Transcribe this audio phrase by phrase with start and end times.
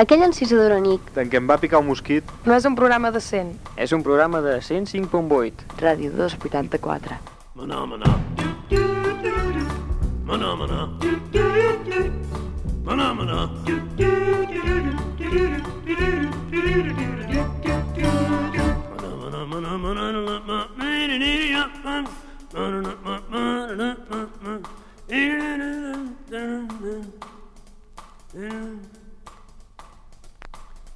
[0.00, 2.26] Aquell encisador amic En què em va picar un mosquit.
[2.42, 3.52] No és un programa decent.
[3.78, 5.62] És un programa de 105.8.
[5.78, 7.20] Ràdio 284.
[7.54, 8.10] Maná, maná.
[10.26, 10.80] Maná, maná.
[12.82, 13.14] Maná, maná.
[13.14, 13.70] Maná, maná, maná,
[19.22, 19.78] maná, Maná, maná.
[19.78, 19.86] Maná, maná.
[19.86, 20.58] Maná,
[21.84, 22.10] maná.
[22.50, 22.89] Maná,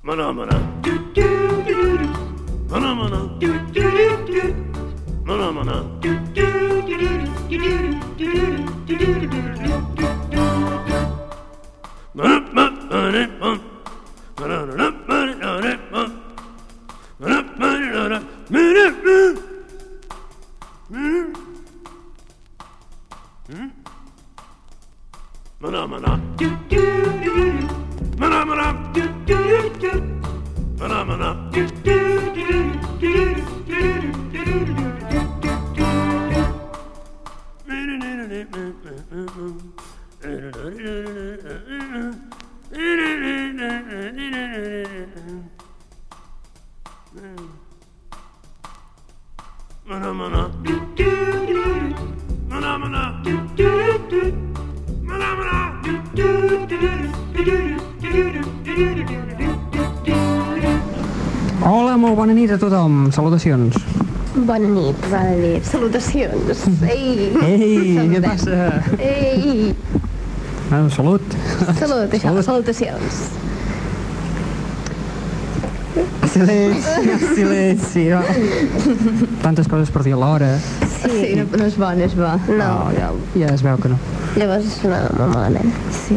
[0.04, 0.52] Mana mana.
[2.70, 3.20] Mana mana.
[5.24, 5.84] Mana mana.
[25.60, 26.20] Mana mana.
[28.18, 28.83] Mana mana.
[49.86, 50.64] Manamana.
[61.62, 63.08] Hola, molt bona nit a tothom.
[63.14, 63.76] Salutacions.
[64.34, 65.64] Bona nit, bona nit.
[65.68, 66.64] Salutacions.
[66.90, 67.30] Ei!
[67.46, 68.82] Ei, què passa?
[68.98, 69.70] Ei!
[70.72, 71.22] Ah, salut.
[71.78, 72.44] Salut, això, Salut.
[72.48, 73.22] salutacions.
[76.34, 78.08] Silenci, silenci.
[78.10, 78.22] No.
[79.44, 80.48] Tantes coses per dir alhora.
[81.04, 82.32] Sí, no, no és bo, no és bo.
[82.58, 83.98] No, Oh, ja, ja es veu que no.
[84.34, 85.70] llavors no, molt malament.
[85.94, 86.16] Sí.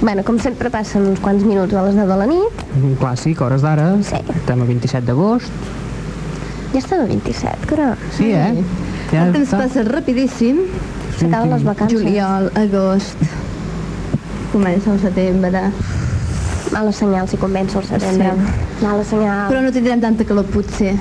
[0.00, 2.60] Bueno, com sempre passen uns quants minuts a les 9 de la nit.
[2.78, 3.88] Un clàssic, hores d'ara.
[4.06, 4.20] Sí.
[4.36, 5.50] Estem a 27 d'agost.
[6.72, 7.96] Ja estem a 27, caram.
[8.14, 8.62] Sí, eh?
[9.10, 9.58] Ja El temps està.
[9.64, 10.60] passa rapidíssim.
[11.18, 11.98] S'acaben les vacances.
[11.98, 13.24] Juliol, agost,
[14.52, 15.64] comença el setembre.
[16.70, 18.34] Mala senyal si comença el setembre.
[18.84, 19.48] Mala senyal.
[19.50, 20.94] Però no tindrem tanta calor, potser.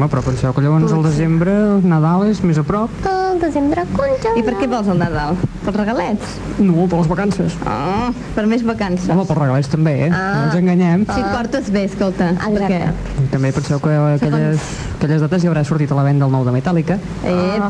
[0.00, 2.88] Home, però penseu que llavors al desembre, el Nadal és més a prop.
[3.04, 4.30] El desembre conja.
[4.32, 5.36] I per què vols el Nadal?
[5.60, 6.38] Pels regalets?
[6.56, 7.56] No, per les vacances.
[7.68, 9.10] Oh, per més vacances.
[9.12, 10.08] Home, pels regalets també, eh?
[10.08, 11.04] No ens enganyem.
[11.04, 12.30] Si et portes bé, escolta.
[12.32, 12.78] Exacte.
[12.80, 14.64] Perquè, També penseu que aquelles,
[14.96, 16.96] aquelles dates ja haurà sortit a la venda el nou de Metallica.
[17.22, 17.60] eh,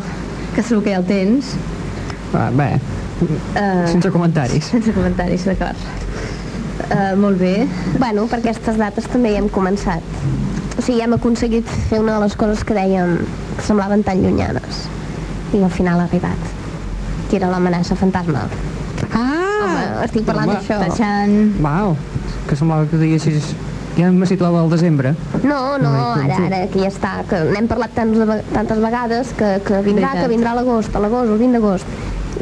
[0.55, 1.57] que segur que ja el tens.
[2.33, 2.77] Ah, bé,
[3.21, 4.65] Uh, sense comentaris.
[4.71, 5.77] sense comentaris, d'acord.
[6.89, 7.67] Uh, molt bé.
[7.99, 10.01] Bueno, per aquestes dates també hi hem començat.
[10.81, 13.19] O sigui, hem aconseguit fer una de les coses que dèiem
[13.59, 14.87] que semblaven tan llunyanes.
[15.53, 16.47] I al final ha arribat.
[17.29, 18.47] Que era l'amenaça fantasma.
[19.13, 19.27] Ah!
[19.61, 20.79] Home, estic parlant d'això.
[21.61, 21.93] Uau,
[22.49, 23.51] que semblava que diguessis...
[23.99, 25.11] Ja me situava al desembre.
[25.43, 29.33] No, no, No, ara, ara, que ja està, que n'hem parlat tants, ve- tantes vegades
[29.37, 31.97] que, que vindrà, que vindrà a l'agost, a l'agost, el 20 d'agost.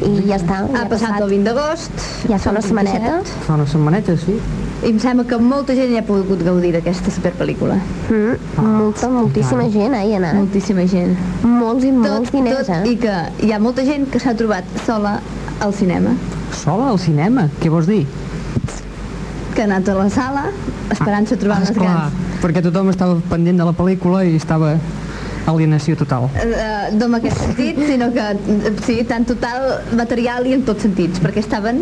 [0.05, 2.05] I ja està, ja Ha passat el 20 d'agost.
[2.29, 3.39] Ja fa una el 27, setmaneta.
[3.49, 4.37] Fa una setmaneta, sí.
[4.79, 7.75] I em sembla que molta gent ja ha pogut gaudir d'aquesta superpel·lícula.
[8.09, 10.37] Mm, molta, moltíssima gent eh, hi ha anat.
[10.39, 11.17] Moltíssima gent.
[11.43, 12.93] Molts i molts diners, tot, eh?
[12.93, 13.17] I que
[13.47, 15.17] hi ha molta gent que s'ha trobat sola
[15.59, 16.15] al cinema,
[16.55, 18.05] Sola al cinema, què vols dir?
[19.53, 20.43] que ha anat a la sala
[20.93, 22.13] esperant-se a trobar Ah, les esclar, grans.
[22.41, 24.77] perquè tothom estava pendent de la pel·lícula i estava
[25.49, 26.29] alienació total.
[26.39, 30.85] Uh, no en aquest sentit, sinó que eh, sí, tant total material i en tots
[30.87, 31.81] sentits, perquè estaven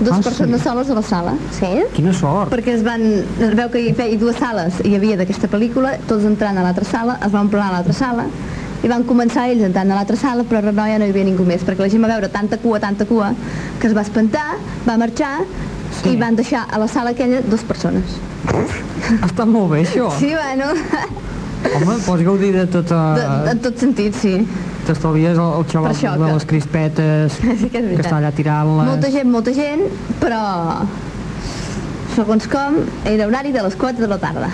[0.00, 0.64] dues Ah, persones sí?
[0.68, 1.34] soles a la sala.
[1.58, 1.70] Sí?
[1.94, 2.50] Quina sort!
[2.52, 3.02] Perquè es van...
[3.40, 6.84] Es veu que hi feia dues sales hi havia d'aquesta pel·lícula, tots entrant a l'altra
[6.88, 8.26] sala, es van omplir a l'altra sala,
[8.82, 11.44] i van començar ells entrant a l'altra sala, però a ja no hi havia ningú
[11.46, 13.32] més, perquè la gent va veure tanta cua, tanta cua,
[13.78, 14.56] que es va espantar,
[14.88, 15.40] va marxar,
[15.92, 16.14] Sí.
[16.14, 18.14] i van deixar a la sala aquella dues persones.
[18.48, 20.08] Ha estat molt bé, això.
[20.18, 20.72] Sí, bueno,
[21.76, 23.14] Home, pots gaudir de tota...
[23.14, 24.32] de, en tot sentit, sí.
[24.86, 28.88] T'estalvies el, el xaval això de que- les crispetes, Sí que que està allà tirant-les...
[28.90, 29.84] Molta gent, molta gent,
[30.20, 30.42] però
[32.16, 34.48] segons com, era horari de les 4 de la tarda.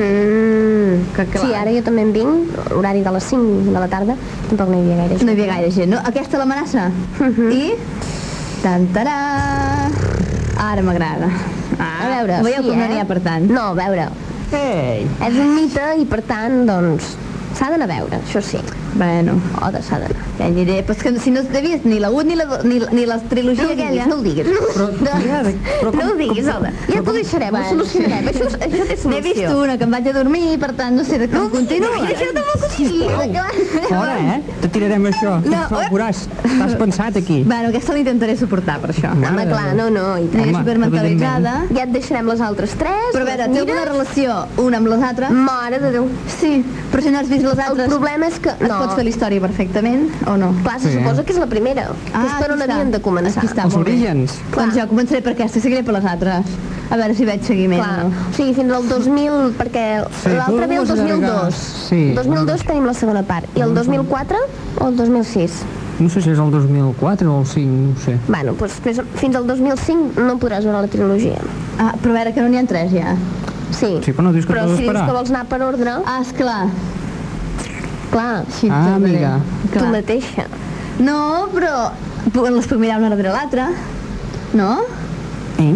[0.00, 0.98] Mm.
[1.16, 1.44] Que clar.
[1.44, 4.16] Sí, ara jo també en vinc, horari de les 5 de la tarda,
[4.48, 5.26] tampoc no hi havia gaire gent.
[5.26, 6.02] No hi havia gaire gent, no?
[6.10, 6.88] Aquesta l'amenaça.
[7.52, 7.74] I...
[8.60, 9.16] Tantarà...
[10.60, 11.30] Ara m'agrada.
[11.80, 12.88] Ah, A veure, Veieu sí, com no eh?
[12.90, 13.46] n'hi ha per tant?
[13.48, 14.08] No, a veure,
[14.52, 15.06] Ei!
[15.24, 17.14] és un mite i per tant, doncs,
[17.56, 18.60] s'ha d'anar a veure, això sí.
[18.94, 19.34] Bueno,
[19.72, 20.16] de s'ha d'anar.
[20.38, 20.82] ja hi aniré.
[20.86, 23.18] Però és que si no vist ni la 1 ni la, do- ni, ni la
[23.18, 24.06] trilogia No aquella...
[24.06, 24.46] no ho diguis.
[24.74, 25.42] Però, tia,
[25.80, 26.72] però No ho diguis, Alda.
[26.88, 28.28] Ja t'ho deixarem, ho solucionarem.
[28.32, 29.58] Això, això té N'he vist solució.
[29.62, 31.90] una que em vaig a dormir, per tant, no sé de com continua.
[32.08, 33.86] Això tampoc ho diguis.
[33.88, 34.42] Fora, eh?
[34.60, 35.36] Te tirarem això.
[35.44, 35.88] No, No, eh?
[35.92, 37.42] veuràs, t'has pensat aquí.
[37.44, 39.12] Bueno, aquesta l'intentaré suportar, per això.
[39.12, 40.42] Home, clar, no, no, i tant.
[40.48, 41.54] Home, supermentalitzada.
[41.74, 43.10] Ja et deixarem les altres tres.
[43.12, 45.30] Però a veure, té alguna relació una amb les altres?
[45.30, 46.08] Mare de Déu.
[46.40, 47.88] Sí, però si no has vist les El altres...
[47.88, 48.50] problema és que...
[48.50, 50.50] Es pot fer la història perfectament o no?
[50.62, 50.98] Clar, se Sí.
[50.98, 51.86] suposa que és la primera.
[52.12, 53.38] que és per on havien de començar.
[53.38, 53.92] Aquí està, Els molt bé.
[53.92, 54.38] orígens.
[54.56, 56.46] Doncs jo començaré per aquesta i seguiré per les altres.
[56.90, 58.08] A veure si veig seguiment Clar, no.
[58.08, 61.20] o sigui, fins al 2000, perquè Sí, l'altre tu ve el vols allargar.
[61.20, 61.54] 2002.
[61.88, 62.12] Sí.
[62.16, 63.46] 2002 tenim la segona part.
[63.56, 64.36] I el 2004
[64.80, 65.52] o el 2006?
[66.00, 68.18] No sé si és el 2004 o el 5, no sé.
[68.26, 71.36] Bueno, doncs fins, fins al 2005 no podràs veure la trilogia.
[71.78, 73.14] Ah, però a veure que no n'hi ha tres ja.
[73.70, 76.20] Sí, Sí, però no dius que però si dius que vols anar per ordre, Ah,
[76.22, 76.66] esclar.
[78.10, 79.38] Clar, Així et Ah, amiga.
[79.72, 79.90] tu Clar.
[79.92, 80.44] mateixa.
[80.98, 81.92] No, però
[82.50, 83.70] les puc mirar una darrere l'altra.
[84.52, 84.78] No?
[85.58, 85.74] Eh?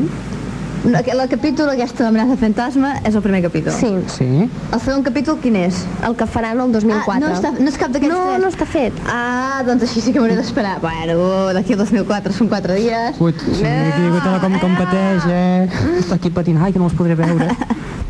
[0.85, 3.73] No, El capítol aquesta d'amenaça fantasma és el primer capítol.
[3.73, 4.51] Sí, Sí?
[4.71, 5.79] El segon capítol quin és?
[6.07, 7.15] el que faran el 2004.
[7.15, 8.43] Ah, no, està, no és cap d'aquests no, tres?
[8.43, 8.93] no està fet.
[9.09, 10.81] Ah, doncs així sí que m'hauré d'esperar.
[10.83, 13.17] Bueno, d'aquí al 2004 són 4 dies.
[13.19, 15.69] Ui, sí, aquí tota la com competeix, eh?
[16.01, 17.49] Està aquí patint, ai, que no els podré veure.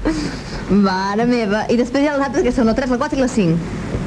[0.70, 1.66] Mare meva.
[1.70, 3.56] I després hi ha les altres que són la 3, la 4 i la 5.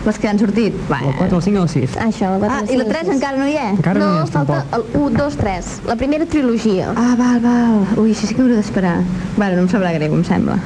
[0.06, 0.74] Les que han sortit.
[0.74, 1.96] El 4, el 5 i el 6.
[2.06, 3.74] Això, el 4, Ah, i la 3 encara no hi és?
[3.78, 4.96] Encara no, No, hi és, falta tampoc.
[4.96, 5.72] el 1, 2, 3.
[5.88, 6.94] La primera trilogia.
[6.96, 7.86] Ah, val, val.
[7.98, 9.02] Ui, així sí que m'hauré d'esperar.
[9.36, 10.60] Bueno, no em sabrà greu, em sembla.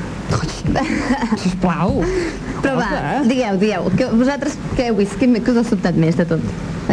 [1.41, 2.01] Sisplau.
[2.61, 5.17] Però va, digueu, digueu, que vosaltres què heu vist?
[5.19, 6.43] Què, què us ha sobtat més de tot,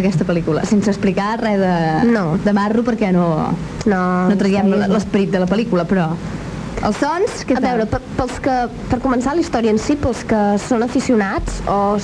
[0.00, 0.64] aquesta pel·lícula?
[0.66, 1.74] Sense explicar res de,
[2.10, 2.38] No.
[2.44, 3.52] de marro, perquè no,
[3.86, 6.08] No, no traiem l'esperit de la pel·lícula, però...
[6.78, 8.52] Els sons, què A veure, per, pels que,
[8.90, 11.98] per començar la història en si, pels que són aficionats o,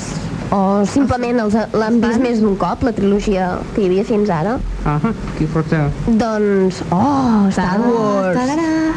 [0.56, 0.60] o
[0.90, 4.98] simplement els l'han vist més d'un cop, la trilogia que hi havia fins ara, Ah,
[5.00, 5.86] aquí porta...
[6.20, 6.82] doncs...
[6.92, 8.38] Oh, Star Wars!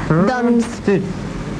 [0.09, 0.97] Doncs, Sí.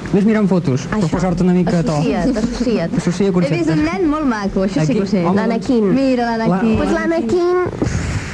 [0.07, 1.07] Ves mirant fotos, per això.
[1.11, 1.91] posar-te una mica a to.
[1.99, 2.93] Associa't, associa't.
[2.97, 3.71] Associa He vist conceptes.
[3.73, 5.23] un nen molt maco, això sí Aquí, que ho sé.
[5.35, 5.89] L'Anakin.
[5.93, 6.69] Mira l'Anakin.
[6.71, 7.57] La- Pues l'Anakin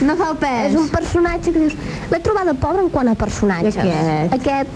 [0.05, 0.67] No fa el pes.
[0.69, 1.73] és un personatge que dius...
[2.11, 3.77] L'he trobada pobra en quant a personatges.
[3.81, 4.33] Aquest?
[4.37, 4.69] Aquest...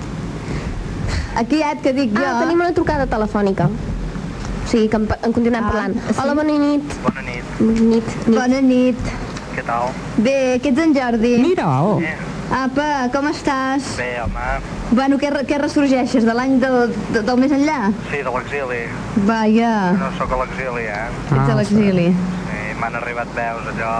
[1.38, 2.24] Aquí et que dic jo...
[2.26, 3.68] Ah, tenim una trucada telefònica.
[3.70, 6.00] O sigui, que en, en continuem Ah, parlant.
[6.08, 6.16] sí.
[6.22, 6.96] Hola, bona nit.
[7.04, 8.16] Bona nit, Nit, nit.
[8.36, 9.12] Bona nit.
[9.56, 9.92] què tal?
[10.18, 11.36] Bé, que ets en Jordi?
[11.42, 12.02] Mira, oh.
[12.54, 13.88] Apa, com estàs?
[14.00, 14.50] Bé, home,
[14.92, 16.24] Bueno, què, què ressorgeixes?
[16.24, 17.90] De l'any del, de, del més enllà?
[18.12, 18.84] sí, de l'exili.
[19.28, 21.10] Vaja, No sóc a l'exili, eh?
[21.26, 22.06] ets a Ah, l'exili.
[22.14, 23.96] Sí, m'han arribat veus allò.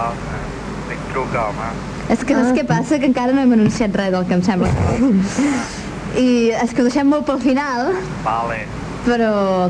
[0.90, 1.68] Dic, truca, home.
[2.10, 3.00] És que saps què passa?
[3.02, 4.70] Que encara no hem anunciat res del que em sembla.
[6.18, 6.28] I
[6.58, 7.92] és que ho deixem molt pel final,
[8.26, 8.64] Vale.
[9.06, 9.70] però...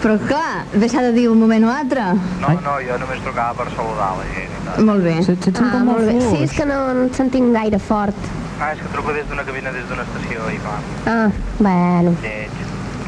[0.00, 2.00] Però clar, bé s'ha de dir un moment o altre.
[2.40, 4.54] No, no, jo només trucava per saludar la gent.
[4.88, 5.18] Molt bé.
[5.26, 6.14] Se't sent Ah, molt bé.
[6.30, 8.16] Sí, és que no ens sentim gaire fort.
[8.62, 11.28] Ah, és que truco des d'una cabina, des d'una estació i clar, Ah,
[11.58, 12.14] bueno.
[12.22, 12.56] lleig.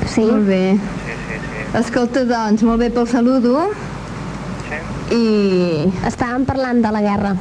[0.04, 0.26] Sí?
[0.28, 0.60] Molt bé.
[1.06, 1.64] Sí, sí, sí.
[1.80, 3.70] Escolta, doncs, molt bé pel saludo
[4.68, 5.16] Sí?
[5.16, 5.92] i...
[6.12, 7.32] Estàvem parlant de la guerra.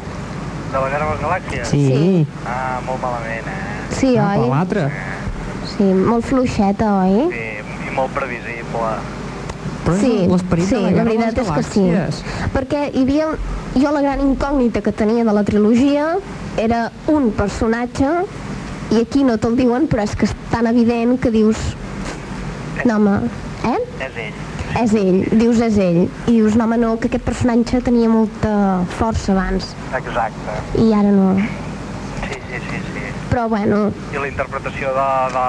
[0.72, 1.68] De la Guerra de les Galàxies?
[1.68, 1.86] Sí.
[1.88, 2.28] Sí.
[2.48, 3.81] Ah, molt malament, eh?
[3.92, 4.50] Sí, Ah, per oi?
[4.50, 4.92] l'altre.
[5.78, 7.28] Sí, molt fluixeta, oi?
[7.32, 8.92] Sí, i molt previsible.
[9.86, 11.86] Però Sí, l'esperit sí, de la la veritat és que sí.
[12.54, 13.28] Perquè hi havia...
[13.74, 16.18] Jo la gran incògnita que tenia de la trilogia
[16.58, 18.10] era un personatge
[18.92, 21.58] i aquí no te'l diuen, però és que és tan evident que dius...
[22.86, 23.30] No, home,
[23.64, 23.80] eh?
[24.00, 24.34] És ell.
[24.84, 26.02] És ell, dius és ell.
[26.28, 30.58] I dius, no, home, no, que aquest personatge tenia molta força abans Exacte.
[30.84, 31.34] i ara no.
[33.32, 33.40] Sí, sí, sí, sí.
[33.40, 35.46] Però bueno, I la interpretació de, de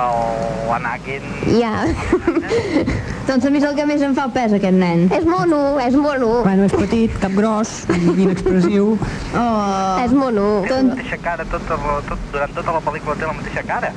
[0.71, 1.23] l'Anakin...
[1.59, 1.85] ja.
[3.27, 5.05] Doncs a mi és el que més em fa pes, aquest nen.
[5.15, 8.99] és mono, és mono, Bueno, és petit, cap gros, inexpressiu.
[9.35, 9.99] Oh.
[10.05, 10.62] és mono.
[10.67, 13.93] Té la mateixa cara, tot, tot, durant tota la pel·lícula té la mateixa cara.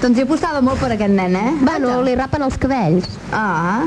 [0.00, 1.52] Doncs jo apostava molt per aquest nen, eh?
[1.60, 3.18] Bueno, li rapen els cabells.
[3.32, 3.84] Ah.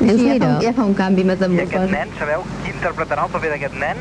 [0.00, 1.74] Dius, Així ja, fa, ja fa un canvi I metamorfosi.
[1.74, 3.96] aquest nen, sabeu qui interpretarà el paper d'aquest nen?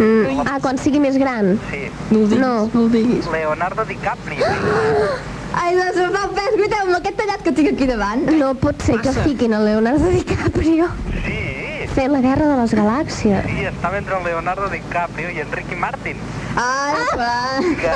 [0.00, 0.46] Mm.
[0.48, 1.58] Ah, quan sigui més gran.
[1.70, 2.52] Sí, No ho diguis, No.
[2.72, 3.26] no, ho diguis.
[3.30, 4.46] Leonardo DiCaprio.
[5.60, 8.20] Ai, doncs em fa el pes, guaiteu, amb aquest tallat que tinc aquí davant.
[8.38, 10.86] No pot ser que fiquin a Leonardo DiCaprio
[11.24, 13.44] Sí, fent la guerra de les galàxies.
[13.50, 16.16] sí, estava entre el Leonardo DiCaprio i en Ricky Martin.
[16.54, 17.34] Ai, va.
[17.80, 17.90] Que,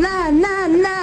[0.00, 0.96] Na, na, na.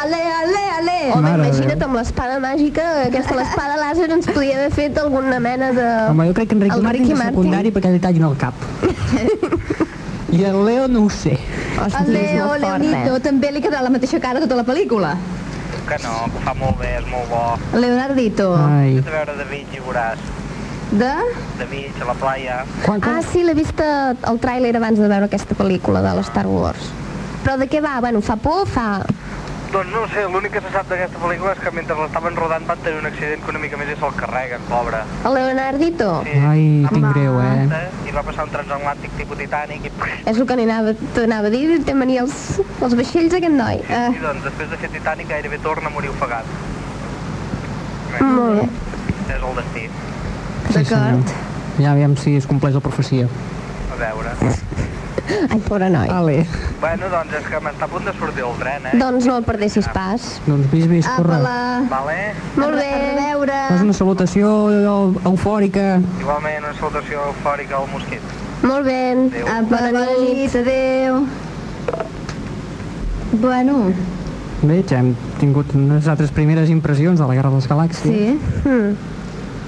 [0.00, 0.98] Ale, ale, ale.
[1.12, 5.70] Home, Mare imagina't amb l'espada màgica, aquesta l'espada làser ens podia haver fet alguna mena
[5.76, 5.86] de...
[6.10, 7.34] Home, jo crec que en Ricky El Martin Ricky és Martin.
[7.36, 8.54] secundari perquè li tallin el cap.
[10.34, 11.38] I el Leo no ho sé.
[11.78, 13.20] Ostres, El Leo, fort, Leonito, eh?
[13.22, 15.14] també li quedarà la mateixa cara tota la pel·lícula.
[15.84, 17.42] que no, que fa molt bé, és molt bo.
[17.76, 18.54] Leonardito.
[18.56, 18.96] Ai.
[18.98, 20.22] Has de veure David i veuràs.
[20.94, 21.12] De...
[21.58, 22.56] de mig, a la playa.
[22.84, 23.18] Quan, quan?
[23.18, 26.46] Ah, sí, l'he vist eh, el tràiler abans de veure aquesta pel·lícula de la Star
[26.46, 26.88] Wars.
[27.44, 27.98] Però de què va?
[28.00, 29.02] Bueno, fa por fa...
[29.74, 32.82] Doncs no sé, l'únic que se sap d'aquesta pel·lícula és que mentre l'estaven rodant van
[32.84, 35.00] tenir un accident que una mica més i se'l carreguen, pobre.
[35.26, 36.10] El Leonardito?
[36.28, 37.80] Sí, Ai, passar greu, eh?
[38.06, 39.92] I va passar un transatlàntic tipus Titanic i...
[40.30, 42.36] És el que n'anava, t'anava a dir, té mania els,
[42.78, 43.82] els vaixells aquest noi.
[43.88, 44.04] Eh.
[44.14, 46.54] I doncs després de fer Titanic gairebé torna a morir ofegat.
[48.20, 48.68] Molt bé.
[49.26, 49.88] és el destí.
[50.68, 51.34] Sí, D'acord.
[51.82, 53.26] Ja aviam si es compleix la profecia.
[53.90, 54.38] A veure.
[55.50, 56.08] Ai, pobre noi.
[56.08, 56.46] Vale.
[56.80, 58.96] Bueno, doncs és que m'està a punt de sortir el tren, eh?
[58.98, 60.40] Doncs no el perdessis pas.
[60.46, 61.34] Doncs vis, vis, corre.
[61.38, 61.84] Apa-la.
[61.90, 62.18] Vale?
[62.56, 62.90] Molt bé.
[62.92, 63.60] A veure.
[63.68, 66.00] Fas una salutació eu- eufòrica.
[66.20, 68.20] Igualment, una salutació eufòrica al mosquit.
[68.62, 69.00] Molt bé.
[69.12, 69.46] Adéu.
[69.46, 70.36] Apa, Bona bona nit.
[70.36, 71.24] nit, adéu.
[73.40, 73.92] Bueno,
[74.64, 78.02] Bé, ja hem tingut unes altres primeres impressions de la Guerra de les Galàxies.
[78.02, 78.38] sí.
[78.64, 78.94] Mm.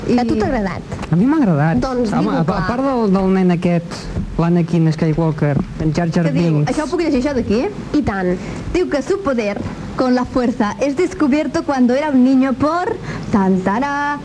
[0.06, 0.18] I...
[0.18, 0.94] A tu t'ha agradat?
[1.10, 1.80] A mi m'ha agradat.
[1.82, 3.98] Doncs Home, a, a part del, del nen aquest,
[4.38, 6.60] l'Anakin Skywalker, en Jar Jar Què diu?
[6.60, 6.70] Binks...
[6.72, 7.64] Això ho puc llegir això d'aquí?
[7.98, 8.32] I tant.
[8.74, 9.56] Diu que su poder
[9.96, 12.96] con la fuerza es descubierto cuando era un niño por...
[13.32, 14.18] Tantara...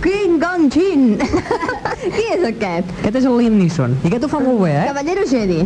[0.00, 1.18] King Gong Chin.
[2.16, 2.92] Qui és aquest?
[3.02, 3.98] Aquest és el Liam Neeson.
[4.00, 4.84] I aquest ho fa molt bé, eh?
[4.88, 5.58] Caballero Jedi.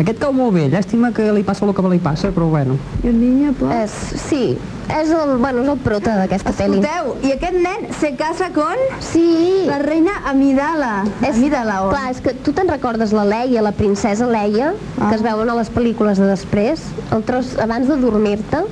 [0.00, 0.68] Aquest cau molt bé.
[0.70, 2.78] Llàstima que li passa el que li passa, però bueno.
[3.02, 3.74] I un niño por...
[3.74, 3.96] És,
[4.28, 4.54] sí,
[5.00, 6.80] és el, bueno, és el prota d'aquesta pel·li.
[6.80, 9.64] Escolteu, i aquest nen se casa con Sí.
[9.66, 11.04] la reina Amidala.
[11.22, 11.90] És, Amidala, o...
[11.90, 15.08] clar, és que tu te'n recordes la Leia, la princesa Leia, Ah.
[15.08, 16.82] que es veuen a les pel·lícules de després,
[17.12, 18.64] el tros, abans de dormir-te,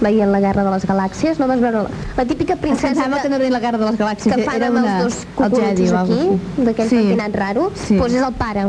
[0.00, 2.94] veient la Guerra de les Galàxies, no vas veure la, la típica que em princesa
[3.02, 4.98] sembla que no la guerra de les galàxies, que fan era amb una...
[5.00, 6.96] els dos el Jedi o aquí, d'aquell Sí.
[6.96, 7.96] pentinat raro, Sí.
[7.96, 8.66] doncs és el pare.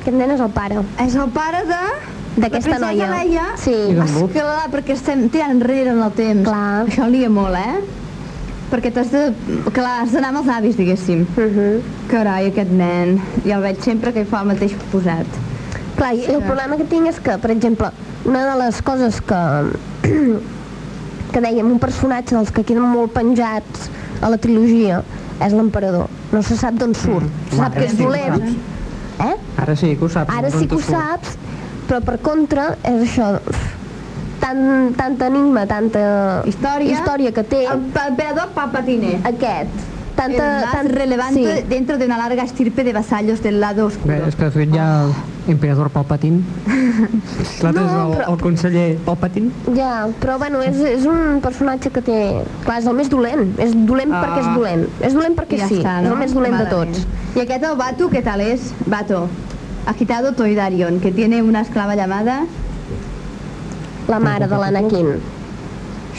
[0.00, 0.80] Aquest nen és el pare.
[1.04, 1.80] És el pare de...
[2.38, 3.24] D'aquesta la princesa noia.
[3.24, 3.46] Leia.
[3.58, 3.76] Sí.
[4.04, 6.44] Esclar, perquè estem tirant enrere en el temps.
[6.46, 6.84] Clar.
[6.86, 7.98] Això lia molt, eh?
[8.68, 9.22] Perquè t'has de...
[9.72, 11.24] Clar, has d'anar amb els avis, diguéssim.
[11.34, 11.82] Uh -huh.
[12.10, 13.18] Carai, aquest nen.
[13.46, 15.26] Ja el veig sempre que hi fa el mateix posat.
[15.96, 17.90] Clar, i el problema que tinc és que, per exemple,
[18.24, 19.42] una de les coses que,
[21.32, 23.90] que dèiem, un personatge dels que queden molt penjats
[24.20, 25.02] a la trilogia
[25.40, 26.08] és l'emperador.
[26.32, 27.24] No se sap d'on surt.
[27.24, 27.50] Mm.
[27.50, 28.56] Se sap Ara que és sí dolent.
[29.18, 29.34] Eh?
[29.56, 30.34] Ara sí que ho saps.
[30.34, 31.38] Ara sí que ho saps,
[31.88, 33.40] però per contra és això,
[34.40, 36.92] tant, tanta enigma, tanta Història.
[36.92, 39.20] història que té El emperador Palpatine.
[39.24, 39.68] aquest.
[40.18, 41.64] el Tanta, más tant, relevante Sí.
[41.68, 44.14] dentro de una larga estirpe de vasallos del lado oscuro.
[44.16, 45.06] Bé, és que de fet hi ha
[45.46, 46.40] l'emperador Palpatine.
[47.62, 49.50] L'altre No, és el, però- el conseller Palpatine.
[49.76, 52.18] Ja, però bueno, és, és un personatge que té...
[52.64, 53.54] Clar, és el més dolent.
[53.60, 54.24] És dolent Ah.
[54.24, 54.88] perquè és dolent.
[55.00, 55.78] És dolent perquè I ja sí.
[55.78, 56.14] està, És no?
[56.14, 56.94] el més dolent de Malament.
[56.96, 57.06] tots.
[57.36, 58.72] Y aquest el Batu, ¿qué tal es?
[58.86, 59.28] Bato.
[59.88, 62.44] Agitado Toidarion, que tiene una esclava llamada
[64.08, 65.06] La mare de l'Anakin.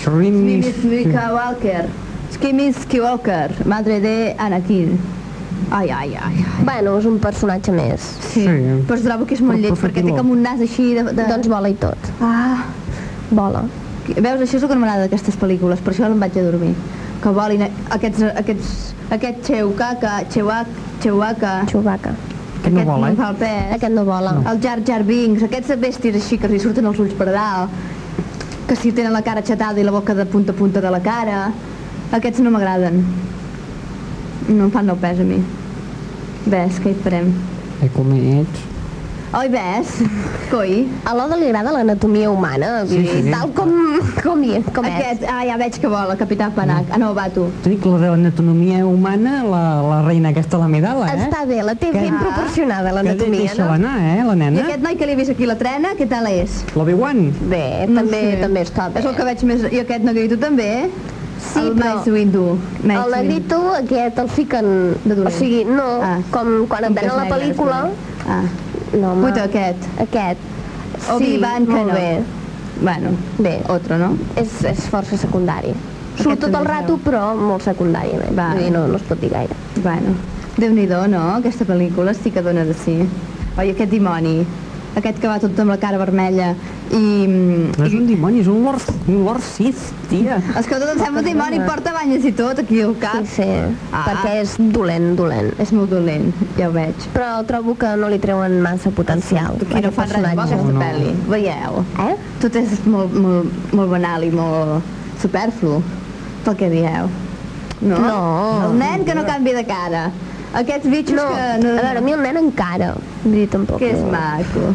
[0.02, 0.64] Shrin...
[0.64, 1.86] Skimmy Walker.
[2.34, 4.98] Skimmy Skywalker, madre de Anakin.
[5.72, 6.46] Ai, ai, ai, ai.
[6.66, 8.06] Bueno, és un personatge més.
[8.32, 8.54] Sí, Sí.
[8.88, 11.04] però es trobo que és molt lleig, perquè té com un nas així de...
[11.14, 11.26] de...
[11.30, 12.10] Doncs vola i tot.
[12.22, 12.64] Ah,
[13.30, 13.66] Vola.
[14.10, 16.72] veus, això és el que no m'agrada d'aquestes pel·lícules, per això em vaig a dormir.
[17.22, 18.72] Que volin aquests, aquests,
[19.18, 22.16] aquest Chewbacca, Chewbacca, Chewbacca, Chewbacca.
[22.60, 23.18] Aquest no vola, no eh?
[23.18, 23.74] fa el pes.
[23.78, 24.34] Aquest no vola.
[24.52, 27.72] El Jar Jar Binks, aquests bèsties així que li surten els ulls per dalt,
[28.68, 31.00] que si tenen la cara xatada i la boca de punta a punta de la
[31.02, 31.48] cara,
[32.12, 33.00] aquests no m'agraden.
[34.50, 35.40] No em fan no pes a mi.
[36.50, 37.32] Ves, què hi farem?
[37.80, 38.68] Eh, com ets?
[39.30, 39.90] Oi, ves?
[40.50, 40.88] Coi?
[41.06, 43.20] A l'Oda li agrada l'anatomia humana, Sí, sí.
[43.30, 43.70] tal com,
[44.24, 44.96] com, hi, com és.
[44.96, 46.90] Aquest, ah, ja veig que vol, el capità Panac.
[46.90, 47.44] Ah, no, va tu.
[47.62, 51.28] Dic, la de l'anatomia humana, la, la reina aquesta, la Medala, eh?
[51.28, 53.88] Està bé, la té Que- ben proporcionada, Que l'anatomia, deixa-la no?
[53.92, 54.64] anar, eh, la I nena?
[54.66, 56.64] aquest noi que li he vist aquí la trena, què tal és?
[56.76, 57.22] L'Obi-Wan.
[57.54, 58.38] Bé, No també, sé.
[58.42, 59.00] també està bé.
[59.00, 59.62] És el que veig més...
[59.72, 60.90] I aquest negrito també, eh?
[61.54, 62.58] Sí, el però Mace Windu.
[62.84, 64.74] Mace el negrito aquest el fiquen...
[65.06, 65.30] De dolent.
[65.30, 66.18] O sigui, no, Ah.
[66.32, 67.84] com quan et que ven és a la pel·lícula...
[68.28, 68.42] Ah,
[68.94, 69.88] No, home, Puto, aquest.
[70.00, 70.40] Aquest.
[71.00, 72.00] Sí, Obi-Wan molt Kenobi.
[72.00, 72.24] bé.
[72.82, 74.18] Bueno, Bé, otro, no?
[74.36, 75.74] és, és força secundari.
[76.20, 77.04] Surt tot el rato, veu.
[77.04, 78.12] però molt secundari.
[78.18, 78.30] Bé.
[78.36, 78.50] Va.
[78.54, 79.56] Vull dir, no, no es pot dir gaire.
[79.84, 80.16] Bueno,
[80.58, 81.36] déu nhi no?
[81.36, 82.98] Aquesta pel·lícula sí que dona de sí.
[83.58, 84.46] Oi, aquest dimoni,
[84.98, 86.54] aquest que va tot amb la cara vermella
[86.92, 87.00] i...
[87.30, 90.40] No és un dimoni, és un Lord, un Lord Sith, tia.
[90.58, 93.20] És que tot em sembla un dimoni, porta banyes i tot aquí al cap.
[93.22, 93.48] Sí, sí,
[93.92, 94.04] Ah.
[94.08, 95.54] perquè és dolent, dolent.
[95.62, 96.96] És molt dolent, ja ho veig.
[97.14, 99.56] Però trobo que no li treuen massa potencial.
[99.70, 100.80] Aquí no fan res bo, aquesta No.
[100.82, 101.14] pel·li.
[101.30, 101.84] Veieu?
[102.10, 102.16] Eh?
[102.42, 104.84] Tot és molt, molt, molt banal i molt
[105.22, 105.82] superflu,
[106.46, 107.10] pel que dieu.
[107.82, 107.98] No?
[108.00, 108.70] No.
[108.72, 110.12] El nen que no canvia de cara.
[110.54, 111.42] Aquests bitxos No, que...
[111.42, 112.94] a No, veure, a mi el nen encara.
[113.24, 113.82] Vull dir, tampoc...
[113.82, 114.14] que és no.
[114.14, 114.72] maco.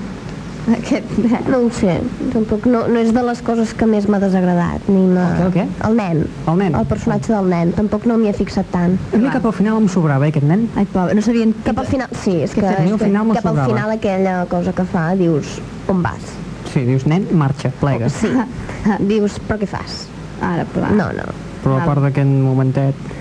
[0.65, 1.43] Aquest nen.
[1.53, 1.99] No ho sé,
[2.33, 5.27] tampoc no, no és de les coses que més m'ha desagradat, ni m'ha...
[5.35, 5.89] El què, el què?
[5.91, 6.23] El nen.
[6.49, 6.79] El nen.
[6.79, 8.97] El personatge del nen, tampoc no m'hi he fixat tant.
[9.13, 10.65] A mi cap al final em sobrava, eh, aquest nen.
[10.81, 11.53] Ai, pobre, no sabien...
[11.67, 14.89] Cap al final, sí, és que, a al final cap al final aquella cosa que
[14.89, 15.59] fa, dius,
[15.93, 16.33] on vas?
[16.73, 18.09] Sí, dius, nen, marxa, plega.
[18.13, 18.33] Sí,
[19.13, 20.07] dius, però què fas?
[20.41, 20.95] Ara, pla.
[20.97, 21.29] No, no.
[21.61, 23.13] Però a part d'aquest momentet...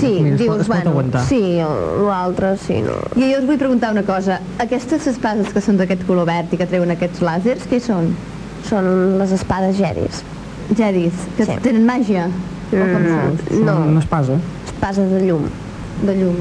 [0.00, 1.24] Sí, mira, es pot- dius, es pot bueno, aguantar.
[1.26, 1.40] sí,
[2.06, 2.92] l'altre, sí, no.
[3.16, 4.40] I jo us vull preguntar una cosa.
[4.58, 8.14] Aquestes espases que són d'aquest color verd i que treuen aquests làsers, què són?
[8.68, 10.22] Són les espades jedis.
[10.76, 11.52] Jedis, que Sí.
[11.62, 12.26] tenen màgia?
[12.72, 13.38] O com Mm, són?
[13.48, 13.76] Són no.
[13.92, 14.38] Una espasa.
[14.66, 15.42] Espasa de llum.
[16.02, 16.36] De llum.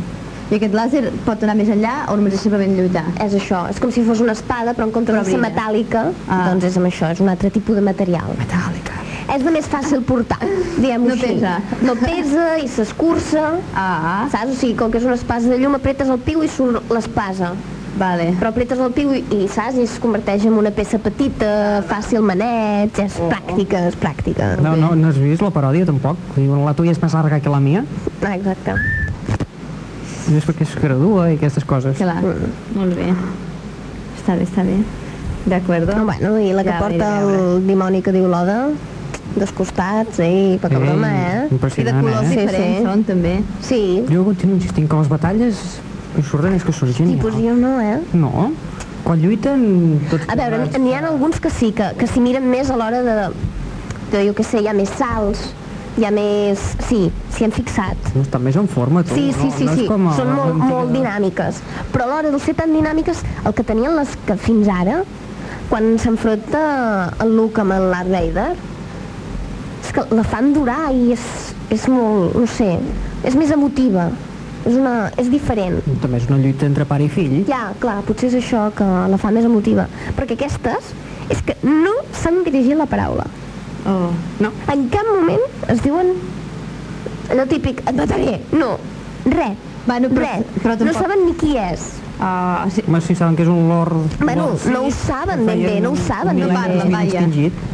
[0.52, 3.04] I aquest làser pot anar més enllà o només és simplement lluitar?
[3.24, 6.12] És això, és com si fos una espada, però en comptes Però de ser metàl·lica,
[6.28, 6.50] Ah.
[6.50, 8.28] doncs és amb això, és un altre tipus de material.
[8.38, 8.93] Metàl·lica.
[9.32, 10.40] És de més fàcil portar,
[10.78, 11.28] diguem-ho No així.
[11.28, 11.54] pesa.
[11.82, 14.52] No pesa i s'escurça, Ah, saps?
[14.52, 17.54] O sigui, com que és una espasa de llum, apretes el piu i surt l'espasa.
[17.98, 18.34] vale.
[18.40, 19.76] Però apretes el piu i, i saps?
[19.78, 24.56] I es converteix en una peça petita, fàcil maneig, és pràctica, és pràctica.
[24.60, 26.18] No, no, no has vist la paròdia, tampoc?
[26.36, 27.84] Diuen, la tuya és més larga que la mia.
[28.26, 28.74] Ah, exacte.
[30.32, 31.98] I és perquè es gradua i aquestes coses.
[31.98, 32.18] Clar,
[32.74, 33.12] molt bé.
[34.18, 34.80] Està bé, està bé.
[35.46, 35.90] D'acord.
[35.96, 38.70] No, bueno, i la que Ja, porta el dimoni que diu l'Oda,
[39.36, 40.60] dos costats, eh?
[40.62, 41.48] Poca Ei, broma, eh?
[41.50, 42.30] I de colors eh?
[42.30, 42.84] Sí, diferents sí.
[42.86, 43.34] són, també.
[43.66, 45.64] Sí, Jo continuo insistint que les batalles
[46.14, 47.18] és que surt genial.
[47.18, 47.98] tipus jo no, eh?
[48.14, 48.52] No,
[49.04, 50.28] quan lluiten tots...
[50.30, 53.18] A veure, n'hi ha alguns que sí, que, que s'hi miren més a l'hora de,
[54.14, 55.50] de, jo què sé, hi ha més salts,
[55.98, 56.62] hi ha més...
[56.88, 58.14] Sí, s'hi han fixat.
[58.14, 59.18] No, estan més en forma, tu.
[59.18, 61.60] Sí, sí, no, sí, no sí, com a són molt, molt dinàmiques.
[61.94, 65.02] Però a l'hora de ser tan dinàmiques, el que tenien les que fins ara,
[65.70, 66.64] quan s'enfronta
[67.24, 68.52] el Luke amb el Darth Vader,
[69.84, 71.24] és que la fan durar i és,
[71.70, 72.78] és molt, no sé,
[73.28, 74.10] és més emotiva,
[74.66, 75.82] és, una, és diferent.
[76.02, 77.42] També és una lluita entre pare i fill.
[77.50, 79.88] Ja, clar, potser és això que la fa més emotiva.
[80.16, 80.94] Perquè aquestes
[81.30, 83.26] és que no s'han dirigit la paraula.
[83.86, 84.10] Oh.
[84.40, 84.54] No.
[84.72, 86.14] En cap moment es diuen
[87.34, 88.38] allò típic, et mataré.
[88.56, 88.78] No,
[89.26, 89.58] res.
[89.86, 90.46] Bueno, però- res.
[90.64, 91.90] però No tampoc- saben ni qui és.
[92.26, 92.82] Ah, sí.
[92.88, 93.98] Home, si saben que és un lord...
[94.22, 97.26] Bueno, lord no ho saben ben bé, no ho saben, no parlen, vaja.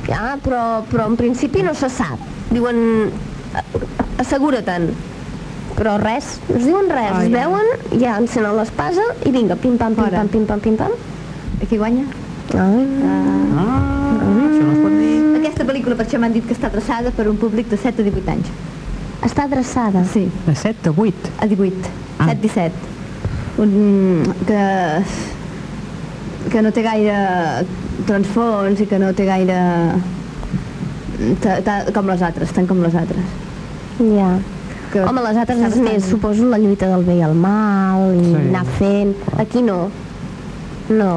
[0.08, 2.18] Ja, però, però en principi no se sap.
[2.50, 3.12] Diuen,
[3.53, 3.63] "A-
[4.24, 4.89] assegura-te'n.
[5.77, 7.38] Però res, no es diuen res, Ah, es ja.
[7.46, 10.91] veuen, ja encenen l'espasa i vinga, pim-pam, pim-pam, pim-pam, pim-pam.
[11.70, 12.03] Qui guanya?
[12.58, 12.74] Ah.
[13.60, 14.18] Ah,
[14.50, 15.38] això no es pot dir.
[15.39, 18.06] Aquesta pel·lícula per això m'han dit que està adreçada per un públic de 7 a
[18.10, 18.47] 18 anys.
[19.24, 20.04] Està adreçada.
[20.12, 21.30] Sí, De 7 a 8.
[21.39, 21.89] a 18.
[22.17, 22.26] Ah.
[22.34, 22.74] 7 17.
[23.60, 24.62] Un, que,
[26.52, 27.17] que no té gaire
[28.08, 29.58] transfons i que no té gaire...
[31.43, 33.26] ta- ta- com les altres, tant com les altres.
[34.00, 34.30] Ja.
[34.93, 38.24] Que Home, les altres és més, suposo, la lluita del bé i el mal, i
[38.32, 38.36] Sí.
[38.48, 39.12] anar fent...
[39.38, 39.89] Aquí no.
[40.89, 41.12] No.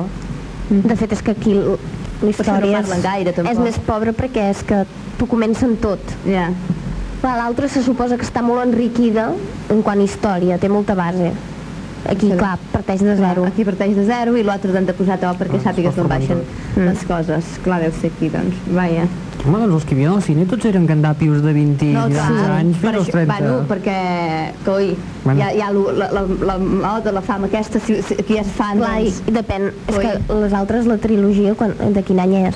[0.69, 1.79] De fet, és que aquí l-
[2.23, 3.53] la història no gaire, tampoc.
[3.55, 4.83] és més pobra perquè és que
[5.19, 6.01] t'ho comencen tot.
[6.27, 6.51] Ja.
[7.23, 9.31] Clar, L'altra se suposa que està molt enriquida
[9.71, 11.31] en quant a història, té molta base.
[12.09, 12.37] Aquí, Sí.
[12.37, 13.45] clar, parteix de zero.
[13.47, 16.39] Aquí parteix de zero i l'altre t'han de posar to perquè Ah, sàpigues d'on baixen
[16.77, 16.85] Mm.
[16.87, 17.45] les coses.
[17.63, 18.55] Clar, deu ser aquí, doncs.
[18.75, 19.07] Vaja.
[19.47, 22.77] Home, doncs els que havia al cine tots eren gandapios de 20 i tants anys
[22.79, 23.39] per fins als això- 30.
[23.39, 25.39] Bueno, perquè, coi, Bueno.
[25.41, 28.37] hi ha, hi ha la, la, la, la, de la fama aquesta, si, si aquí
[28.39, 29.23] és fan, Clar, i, doncs...
[29.27, 30.03] i depèn, és Ui.
[30.03, 32.55] que les altres, la trilogia, quan, de quin any és?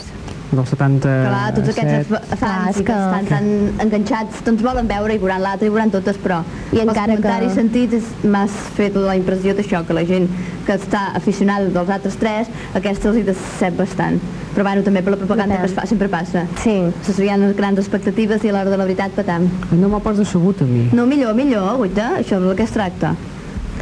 [0.53, 1.09] Del 70...
[1.27, 3.47] Clar, tots aquests Clar, fans que que- estan tan
[3.83, 6.39] enganxats, doncs volen veure i veuran l'altre i veuran totes, però
[6.71, 10.29] I pels encara que- comentaris sentits és- m'has fet la impressió d'això, que la gent
[10.67, 14.21] que està aficionada dels altres tres, aquesta els hi decep bastant.
[14.55, 15.61] Però bueno, també per la propaganda Depèn.
[15.67, 16.47] que es fa, sempre passa.
[16.63, 16.77] Sí.
[17.03, 19.51] Se sabien les grans expectatives i a l'hora de la veritat patam.
[19.73, 20.89] No m'ha pas decebut a mi.
[20.93, 23.15] No, millor, millor, guaita, això és del que es tracta.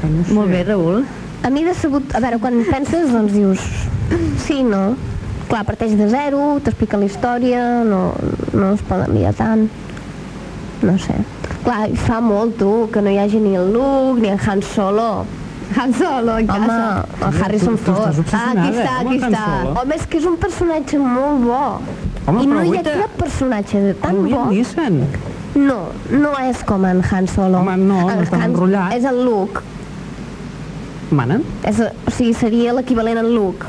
[0.00, 0.32] Que no sé.
[0.32, 1.04] Molt bé, Raül.
[1.44, 3.60] A mi decebut, a veure, quan penses, doncs dius,
[4.46, 4.96] sí, no?
[5.48, 8.14] Clar, parteix de zero, t'explica la història, no,
[8.56, 9.66] no es poden mirar tant.
[10.84, 11.16] No sé.
[11.64, 15.24] Clar, fa molt, tu, que no hi hagi ni el Luke, ni en Han Solo.
[15.76, 17.06] Han Solo, en Home, casa.
[17.28, 18.34] el Harrison tu, tu estàs Ford.
[18.34, 19.44] Ah, aquí està, obsessionada, aquí el està.
[19.82, 21.62] Home, és que és un personatge molt bo.
[22.26, 24.44] Home, I no hi ha cap personatge de tan el bo.
[24.50, 25.00] Neeson.
[25.54, 25.78] No,
[26.10, 27.60] no és com en Han Solo.
[27.62, 28.96] Home, no, no està enrotllat.
[28.96, 29.62] És el Luke.
[31.14, 31.40] Mana?
[31.68, 33.68] És, o sigui, seria l'equivalent en Luke.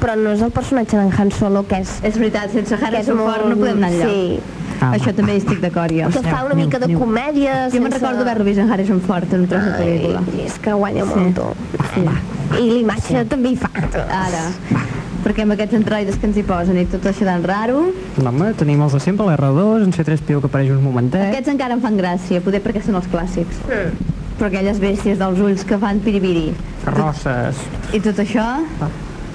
[0.00, 1.96] Però no és el personatge d'en Han Solo, que és...
[2.04, 4.10] És veritat, sense Harrison Ford no podem anar enlloc.
[4.10, 4.40] Sí,
[4.76, 6.10] Ah, Això també hi estic d'acord, jo.
[6.12, 6.98] que fa una Niu, mica de niu.
[7.00, 10.20] comèdia Jo me'n recordo haver-lo vist en Harrison Ford en un tros de pel·lícula.
[10.34, 11.14] Ai, és que guanya Sí.
[11.14, 11.38] molt.
[11.94, 12.02] Sí.
[12.60, 13.70] I l'imatge també hi fa.
[13.72, 14.42] Ara,
[15.24, 17.86] perquè amb aquests androides que ens hi posen i tot això d'en raro,
[18.20, 21.24] Home, tenim els de sempre, l'R2, en C3PO que apareix un momentet.
[21.32, 23.56] aquests encara em fan gràcia, poder perquè són els clàssics.
[24.36, 26.52] Però aquelles bèsties dels ulls que fan piribiri
[26.84, 27.56] Carrosses.
[27.94, 28.44] i tot això,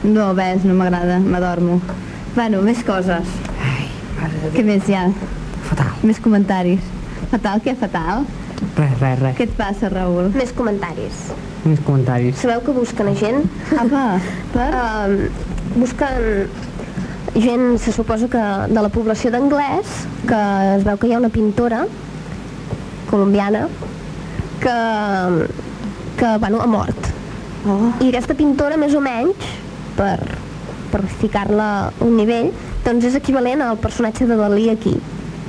[0.04, 1.80] No, ves, no m'agrada, m'adormo.
[2.34, 3.36] Bueno, més coses.
[4.56, 5.06] Què més hi ha?
[5.68, 5.92] Fatal.
[6.08, 6.88] Més comentaris.
[7.30, 8.26] Fatal, què fatal?
[8.78, 9.38] Res, res, res.
[9.38, 10.32] Què et passa, Raül?
[10.38, 11.22] Més comentaris.
[11.68, 12.42] Més comentaris.
[12.42, 13.48] Sabeu que busquen a gent?
[13.78, 14.06] Apa,
[14.56, 14.70] per?
[14.82, 16.48] Um, busquen
[17.36, 18.42] gent, se suposa que
[18.74, 19.92] de la població d'anglès,
[20.28, 20.42] que
[20.76, 21.86] es veu que hi ha una pintora
[23.10, 23.68] colombiana
[24.62, 24.76] que,
[26.20, 27.12] que bueno, ha mort.
[27.70, 29.48] Oh, I aquesta pintora, més o menys,
[29.98, 30.18] per,
[30.92, 32.52] per ficar-la a un nivell,
[32.86, 34.96] doncs és equivalent al personatge de Dalí aquí.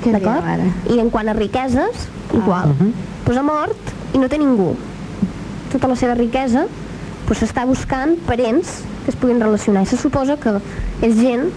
[0.03, 0.45] D'acord?
[0.91, 2.75] I en quant a riqueses, igual.
[2.75, 2.93] Mhm.
[3.25, 4.75] Pues ha mort i no té ningú.
[5.73, 6.67] Tota la seva riquesa
[7.27, 9.85] pues, s'està buscant parents que es puguin relacionar.
[9.85, 10.59] I se suposa que
[11.03, 11.49] és gent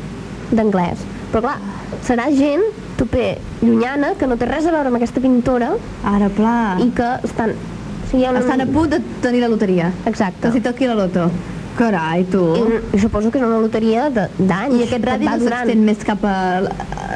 [0.52, 1.02] d'anglès.
[1.34, 1.58] Però clar,
[2.06, 2.64] serà gent
[2.96, 5.74] tupé llunyana que no té res a veure amb aquesta pintora
[6.06, 6.78] ara, pla.
[6.80, 7.52] i que estan...
[8.06, 8.40] O sigui, un...
[8.40, 9.92] Estan a punt de tenir la loteria.
[10.06, 10.48] Exacte.
[10.48, 11.28] Que si toqui la loto.
[11.76, 12.42] Carai, tu.
[12.96, 14.78] I, suposo que és una loteria d'anys.
[14.80, 16.36] I aquest va no s'estén més cap a...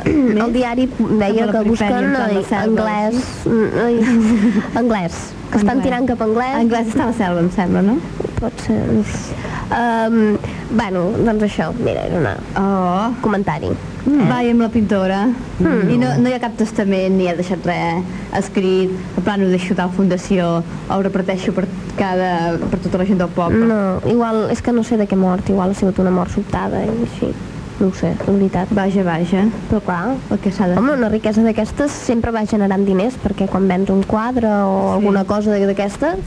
[0.10, 0.86] El diari
[1.19, 2.13] deia que busquen
[2.48, 5.17] selva, anglès, mm, anglès,
[5.52, 5.84] que estan Anglès.
[5.88, 6.56] tirant cap a anglès.
[6.60, 7.98] Anglès està a la selva, em sembla, no?
[8.39, 8.80] Pot ser.
[9.69, 10.38] Um,
[10.72, 13.69] bueno, doncs això, mira, era un Oh, comentari.
[14.06, 14.30] mm.
[14.30, 15.19] va amb la pintora.
[15.60, 18.04] I no, no hi ha cap testament, ni ha deixat res
[18.39, 21.65] escrit, en plan ho deixo tal fundació, o ho reparteixo per,
[21.99, 23.65] cada, per tota la gent del poble.
[23.67, 26.85] No, igual, és que no sé de què mort, igual ha sigut una mort sobtada
[26.88, 27.33] i així.
[27.79, 28.67] No ho sé, la veritat.
[28.75, 32.83] Vaja, vaja, Però clar, el que s'ha de home, una riquesa d'aquestes sempre va generant
[32.88, 36.17] diners, perquè quan vens un quadre o alguna cosa de- d'aquestes,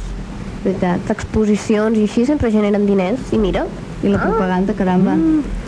[0.65, 1.11] veritat.
[1.11, 3.33] exposicions i així sempre generen diners.
[3.33, 3.67] I mira,
[4.03, 4.23] I la Ah.
[4.27, 5.13] propaganda, caramba.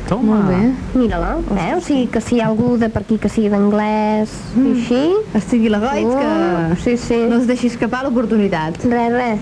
[0.08, 0.36] Toma.
[0.40, 0.72] Molt bé.
[0.98, 1.74] mira-la, eh?
[1.76, 5.12] O sigui, que si hi ha algú de per aquí que sigui d'anglès i així...
[5.34, 7.26] Estigui la goig, Oh, que sí, sí.
[7.30, 8.82] no es deixi escapar l'oportunitat.
[8.84, 9.38] Res, res.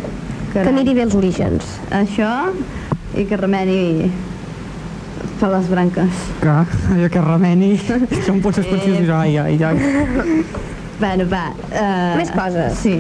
[0.53, 0.67] Carai.
[0.69, 1.65] Que miri bé els orígens.
[1.97, 2.31] Això,
[3.17, 4.11] i que remeni
[5.41, 6.21] per les branques.
[6.43, 7.73] Clar, allò que remeni.
[8.27, 9.09] Són potser expansions.
[9.17, 10.45] Ai, ai, ai.
[11.01, 11.49] Bueno, va.
[11.73, 12.77] Uh, Més coses.
[12.79, 12.99] Sí.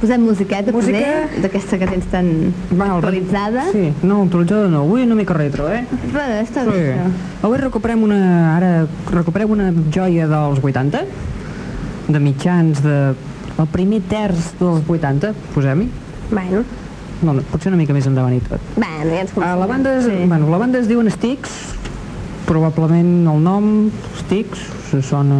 [0.00, 0.96] Posem musiqueta, Música.
[0.96, 2.28] poder, d'aquesta que tens tan
[2.70, 3.66] Bueno, actualitzada.
[3.70, 4.80] Sí, no, actualitzada no.
[4.86, 5.82] Avui una mica retro, eh?
[6.10, 6.70] Bueno, està Sí.
[6.72, 7.10] bé, això.
[7.44, 8.20] Avui recuperem una...
[8.56, 8.70] Ara
[9.12, 11.02] recuperem una joia dels 80,
[12.08, 12.96] de mitjans de...
[13.60, 15.90] El primer terç dels 80, posem-hi.
[16.30, 16.64] Bueno,
[17.22, 18.60] No, no, potser una mica més endavant i tot.
[18.76, 20.24] bueno, ja ens Uh, la, banda es, Sí.
[20.26, 21.50] bueno, la banda es diuen Styx,
[22.46, 23.90] probablement el nom,
[24.20, 24.58] Styx,
[24.90, 25.36] se sona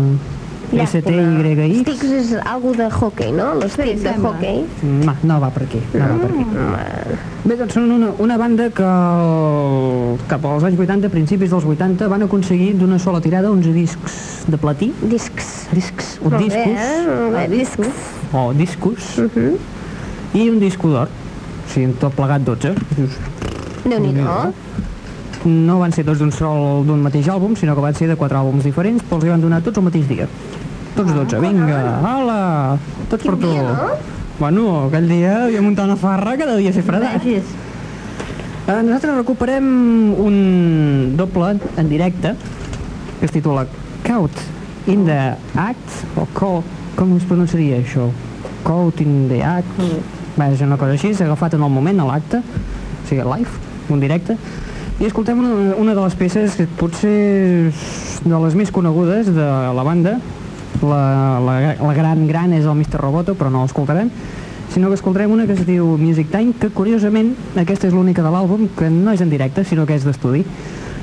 [0.73, 1.81] S-T-Y-X.
[1.81, 3.55] Sticks és algo de hockey, no?
[3.59, 4.29] L'estic de sembla.
[4.37, 4.61] hockey.
[5.07, 7.17] No, no va per aquí, no va per aquí.
[7.49, 12.07] Bé, doncs són una, una banda que el, cap als anys 80, principis dels 80,
[12.13, 15.67] van aconseguir d'una sola tirada 11 discs de platí, Discs.
[15.73, 17.07] discs, o Molt bé, discos, eh?
[17.09, 17.89] Molt bé, discs.
[18.33, 19.57] o discos, Mhm.
[20.35, 22.75] I un disco d'or, o sigui, en tot plegat 12.
[22.97, 23.17] Dius,
[23.85, 24.53] Déu-n'hi-do.
[25.49, 28.37] No van ser tots d'un sol, d'un mateix àlbum, sinó que van ser de quatre
[28.37, 30.27] àlbums diferents, però els hi van donar tots el mateix dia.
[30.97, 32.41] Tots 12, vinga, hola,
[33.09, 33.49] tots per tu.
[33.49, 33.89] dia, no?
[34.41, 37.23] Bueno, aquell dia havia muntat una farra que devia ser fredat.
[37.25, 37.49] Vegis.
[38.69, 39.65] Eh, nosaltres recuperem
[40.21, 42.35] un doble en directe
[43.19, 43.67] que es titula
[44.05, 44.45] Caught
[44.89, 45.19] in the
[45.57, 46.63] Act o co,
[46.97, 48.11] com es pronunciaria això?
[48.65, 49.89] Caught in the Act Va,
[50.49, 53.51] és una cosa així, s'ha agafat en el moment, a l'acte o sigui, live,
[53.91, 54.37] un directe.
[55.01, 57.71] I escoltem una, una de les peces que potser
[58.25, 60.19] de les més conegudes de la banda.
[60.81, 61.03] La,
[61.45, 63.01] la, la gran gran és el Mr.
[63.03, 64.09] Roboto però no l'escoltarem
[64.71, 68.31] sinó que escoltarem una que es diu Music Time que curiosament aquesta és l'única de
[68.31, 70.45] l'àlbum que no és en directe sinó que és d'estudi.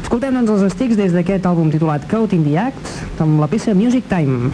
[0.02, 3.76] Escoltem doncs els estics des d'aquest àlbum titulat Caught in the Act amb la peça
[3.76, 4.54] Music Time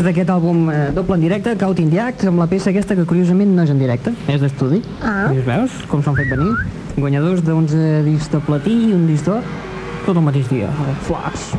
[0.00, 2.70] Sticks des d'aquest àlbum eh, doble en directe, Caut in the Act, amb la peça
[2.70, 4.78] aquesta que curiosament no és en directe, és d'estudi.
[5.04, 5.28] Ah.
[5.28, 6.54] I veus com s'han fet venir?
[6.96, 9.44] Guanyadors d'11 discs de platí i un disc d'or,
[10.06, 11.50] tot el mateix dia, el Flash.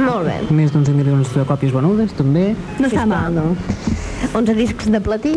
[0.00, 0.40] Molt bé.
[0.50, 2.48] Més d'11 milions de còpies venudes, també.
[2.82, 3.52] No està mal, no?
[4.34, 5.36] 11 discs de platí,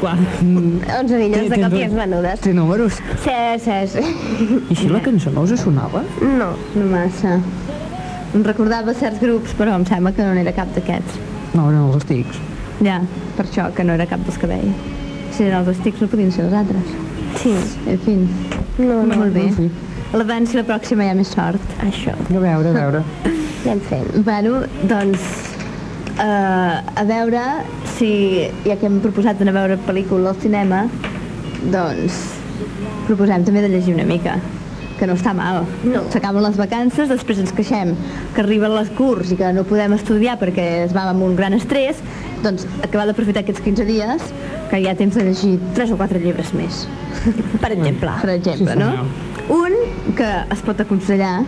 [0.00, 2.42] Clar, mm, 11 milions de còpies venudes.
[2.42, 2.98] Té números.
[3.22, 4.06] Sí, sí, sí.
[4.48, 6.02] I així la cançó no us sonava?
[6.18, 6.54] No.
[6.74, 7.38] No massa.
[8.32, 11.28] Em recordava certs grups, però em sembla que no n'era cap d'aquests.
[11.54, 12.40] No, eren els Sticks.
[12.82, 13.00] Ja,
[13.36, 14.72] per això que no era cap dels que veia.
[15.32, 16.92] Si eren els estics no podien ser els altres.
[17.40, 17.52] Sí.
[17.88, 18.16] En fi,
[18.82, 19.16] No, no.
[19.20, 19.46] molt bé.
[19.48, 19.70] en fi.
[20.12, 21.60] L'abans i la pròxima hi ha més sort.
[21.84, 22.12] Això.
[22.12, 23.02] A veure, a veure.
[23.64, 24.10] Anem fent.
[24.26, 24.58] Bueno,
[24.90, 25.22] doncs,
[26.18, 27.44] uh, a veure
[27.96, 28.10] si,
[28.66, 30.82] ja que hem proposat anar a veure pel·lícula al cinema,
[31.72, 32.18] doncs
[33.06, 34.36] proposem també de llegir una mica
[35.02, 35.64] que no està mal.
[35.82, 36.04] No.
[36.14, 37.96] S'acaben les vacances, després ens queixem
[38.36, 41.56] que arriben les curs i que no podem estudiar perquè es va amb un gran
[41.58, 41.98] estrès,
[42.44, 44.28] doncs acabar d'aprofitar aquests 15 dies
[44.70, 46.84] que hi ha temps de llegir 3 o 4 llibres més.
[47.58, 48.14] Per exemple.
[48.22, 48.94] Per exemple, Sí, no?
[49.52, 49.74] Un
[50.16, 51.40] que es pot aconsellar,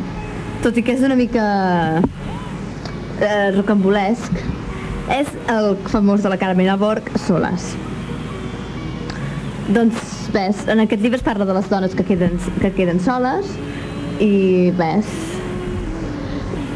[0.67, 1.47] tot i que és una mica
[3.23, 4.43] eh, rocambolesc,
[5.15, 7.71] és el famós de la Carmina Borg, Soles.
[9.73, 13.49] Doncs, ves, en aquest llibre es parla de les dones que queden, que queden soles
[14.21, 15.09] i, ves,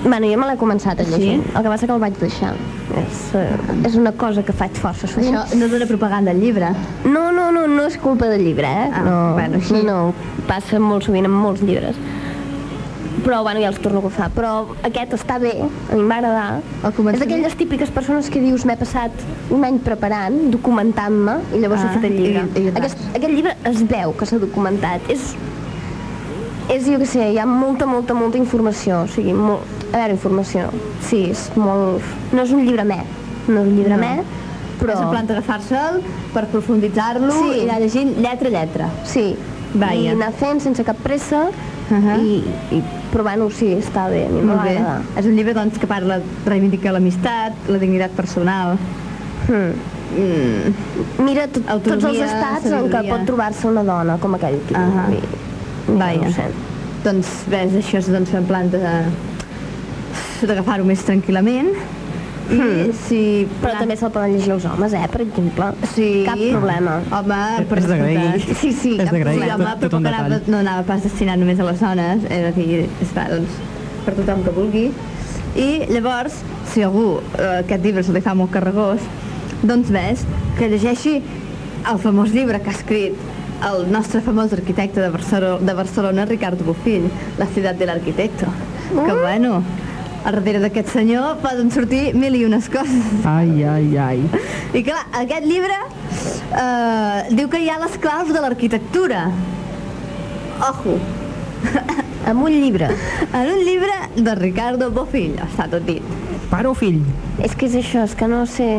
[0.05, 1.40] Bueno, jo me l'he començat a llegir.
[1.40, 1.53] Sí?
[1.57, 2.53] El que passa que el vaig deixar.
[3.01, 5.35] És, eh, és una cosa que faig força sovint.
[5.35, 6.70] això no dona propaganda al llibre.
[7.05, 8.90] No, no, no, no és culpa del llibre, eh?
[8.92, 9.74] Ah, no, bueno, així.
[9.74, 11.98] no, no, passa molt sovint amb molts llibres.
[13.28, 14.30] Però, bueno, ja els torno a agafar.
[14.32, 14.50] Però
[14.88, 16.62] aquest està bé, a mi m'agrada.
[17.12, 19.12] És d'aquelles típiques persones que dius m'he passat
[19.52, 22.46] un any preparant, documentant-me, i llavors Ah, he fet el llibre.
[22.56, 25.04] i- i aquest, aquest llibre es veu que s'ha documentat.
[25.12, 25.34] És,
[26.70, 29.02] és, jo què sé, hi ha molta, molta, molta informació.
[29.04, 29.60] O sigui, molt,
[29.92, 30.70] a veure, informació.
[31.04, 32.00] Sí, és molt...
[32.32, 33.02] No és un llibre me.
[33.48, 33.98] No és un llibre No.
[33.98, 34.22] me,
[34.80, 34.94] però...
[34.94, 36.00] És en plan d'agafar-se'l
[36.32, 37.58] per profunditzar-lo Sí.
[37.60, 38.88] i anar llegint lletra a lletra.
[39.04, 39.34] Sí,
[39.74, 39.94] Vaja.
[40.00, 41.46] i anar fent sense cap pressa
[41.90, 42.18] Ahà.
[42.20, 42.42] i,
[42.76, 42.82] i
[43.12, 44.99] provant-ho, sí, està bé, a mi m'agrada.
[45.18, 48.77] És un llibre doncs, que parla, reivindica l'amistat, la dignitat personal.
[49.49, 49.73] Hmm.
[50.09, 50.73] Mm.
[51.21, 53.12] Mira tot, tots els Autonomia, estats en què sabidoria.
[53.12, 54.75] pot trobar-se una dona, com aquell aquí.
[54.79, 55.09] Ahà.
[55.12, 55.21] I,
[55.88, 56.23] Vaja.
[56.25, 56.49] No sé.
[57.05, 58.81] Doncs ves, això és doncs, en plan de
[60.49, 61.73] d'agafar-ho més tranquil·lament.
[62.48, 63.20] I si...
[63.61, 65.68] Però també se'l poden llegir els homes, eh, per exemple.
[65.94, 66.08] Sí.
[66.26, 66.98] Cap problema.
[67.18, 68.46] Home, per És d'agrair.
[68.62, 69.37] Sí, sí, És cap d'agrair.
[69.37, 69.56] Sí, problema.
[69.58, 72.52] home, tot però que anava, no anava pas destinat només a les dones, és a
[72.56, 73.58] dir, es fa, doncs,
[74.06, 74.87] per tothom que vulgui.
[75.58, 76.40] I llavors,
[76.72, 79.04] si algú eh, aquest llibre se li fa molt carregós,
[79.62, 80.24] doncs ves
[80.58, 81.18] que llegeixi
[81.88, 83.18] el famós llibre que ha escrit
[83.68, 87.08] el nostre famós arquitecte de Barcelona, de Barcelona Ricardo Bofill,
[87.38, 88.46] La ciutat de l'arquitecto.
[88.94, 89.62] Que bueno,
[90.24, 93.07] a darrere d'aquest senyor poden sortir mil i unes coses.
[93.24, 94.18] Ai, ai, ai.
[94.74, 99.28] I clar, aquest llibre eh, diu que hi ha les claus de l'arquitectura.
[100.68, 100.98] Ojo,
[102.26, 102.88] Amb un llibre.
[103.33, 106.02] en un llibre de Ricardo Bofill, està tot dit.
[106.50, 107.00] Pare o fill?
[107.42, 108.78] És que és això, és que no sé...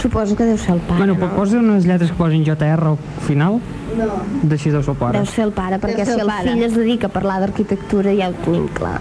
[0.00, 1.26] Suposo que deu ser el pare, bueno, no?
[1.36, 3.58] posa unes lletres que posin JR al final,
[3.98, 4.06] No.
[4.48, 5.18] d'així deu ser el pare.
[5.18, 6.46] Deu ser el pare, perquè si el el pare.
[6.54, 9.00] fill es dedica a parlar d'arquitectura ja ho tenim clar.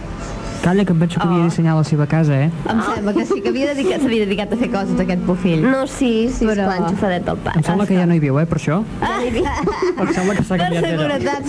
[0.61, 1.29] Calla, que em penso que Oh.
[1.31, 2.49] havia dissenyat la seva casa, eh?
[2.69, 5.61] Em sembla que sí que havia dedicat, s'havia dedicat a fer coses aquest Bofill.
[5.63, 7.57] No, sí, sí, Però- esclar, enxufadet del pare.
[7.59, 8.83] Em sembla que ja no hi viu, eh, per això.
[9.01, 10.99] Ah, Em sembla que s'ha per canviat d'allò.
[10.99, 11.43] seguretat,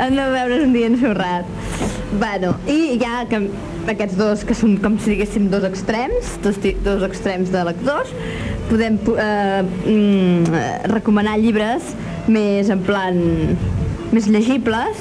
[0.00, 1.44] hem de veure's un dia ensorrat.
[2.20, 3.48] Bueno, i ja que
[3.88, 8.12] aquests dos, que són com si diguéssim dos extrems, dos, dos extrems de lectors,
[8.68, 11.94] podem eh, mm, eh, recomanar llibres
[12.28, 13.16] més en plan
[14.12, 15.00] més llegibles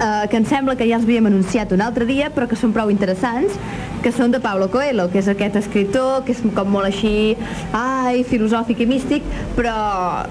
[0.00, 2.74] eh, que em sembla que ja els havíem anunciat un altre dia però que són
[2.76, 3.58] prou interessants
[4.04, 7.32] que són de Paulo Coelho, que és aquest escritor, que és com molt així,
[7.72, 9.24] ai, filosòfic i místic,
[9.56, 9.72] però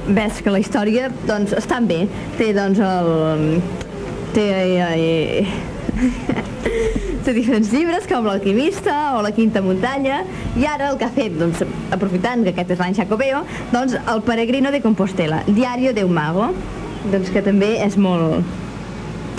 [0.06, 2.04] ves que la història, doncs, estan bé.
[2.38, 3.64] Té, doncs, el...
[4.36, 4.46] Té...
[4.94, 5.48] Eh,
[7.24, 10.22] té diferents llibres com l'alquimista o la quinta muntanya
[10.60, 11.64] i ara el que ha fet, doncs,
[11.96, 16.52] aprofitant que aquest és l'any Jacobeo, doncs el peregrino de Compostela, Diario de un mago
[17.12, 18.44] doncs que també és molt,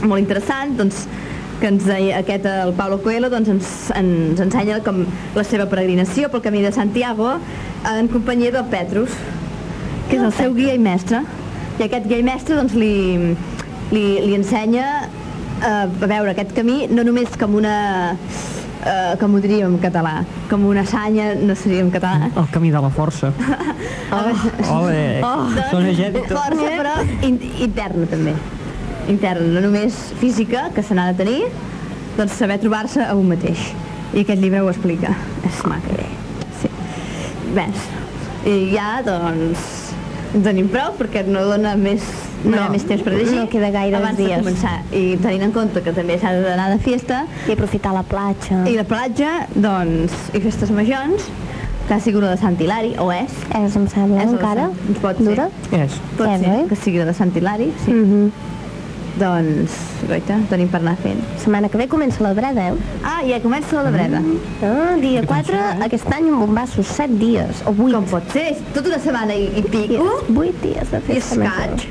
[0.03, 1.05] molt interessant doncs,
[1.61, 5.05] que ens deia aquest, el Paulo Coelho doncs ens, ens ensenya com
[5.37, 7.37] la seva peregrinació pel camí de Santiago
[7.89, 9.15] en companyia del Petrus
[10.11, 11.23] que és el seu guia i mestre
[11.79, 13.35] i aquest guia i mestre doncs li,
[13.95, 17.77] li, li ensenya eh, a veure aquest camí no només com una
[18.85, 20.17] eh, com ho diríem en català
[20.51, 23.31] com una sanya, no seria en català El camí de la força.
[24.75, 26.35] Ole, Oh, són agèditos.
[26.35, 28.35] força, però in, interna també.
[29.09, 31.43] Interna, no només física, que se n'ha de tenir,
[32.17, 33.59] doncs saber trobar-se a un mateix.
[34.15, 35.15] I aquest llibre ho explica.
[35.45, 35.97] És maco.
[36.61, 36.69] Sí.
[37.57, 37.89] Ves.
[38.47, 39.59] I ja, doncs,
[40.35, 42.03] en tenim prou, perquè no dona més
[42.45, 44.35] no, No, més temps per llegir no queda gaires abans dies.
[44.37, 48.03] de començar i tenint en compte que també s'ha d'anar de fiesta I aprofitar la
[48.05, 48.59] platja.
[48.69, 51.25] i la platja, doncs, i festes majors
[51.89, 54.69] que ha sigut la de Sant Hilari, o és És, em sembla, És encara.
[54.75, 55.25] Sant- pot ser.
[55.25, 55.49] Dura.
[55.73, 55.97] És.
[56.19, 57.91] pot ser que sigui la de Sant Hilari sí.
[57.93, 58.31] Mm -hmm.
[59.15, 59.75] Doncs,
[60.09, 61.21] goita, tenim per anar fent.
[61.39, 63.01] Setmana que ve comença la breda, eh?
[63.07, 64.19] Ah, ja comença la breda.
[64.67, 67.93] Ah, dia 4, aquest any amb bombassos, 7 dies, o 8.
[67.95, 68.49] Com pot ser?
[68.75, 70.09] Tota una setmana i, i pico.
[70.35, 71.77] 8 dies de I festa major.
[71.77, 71.85] escaig.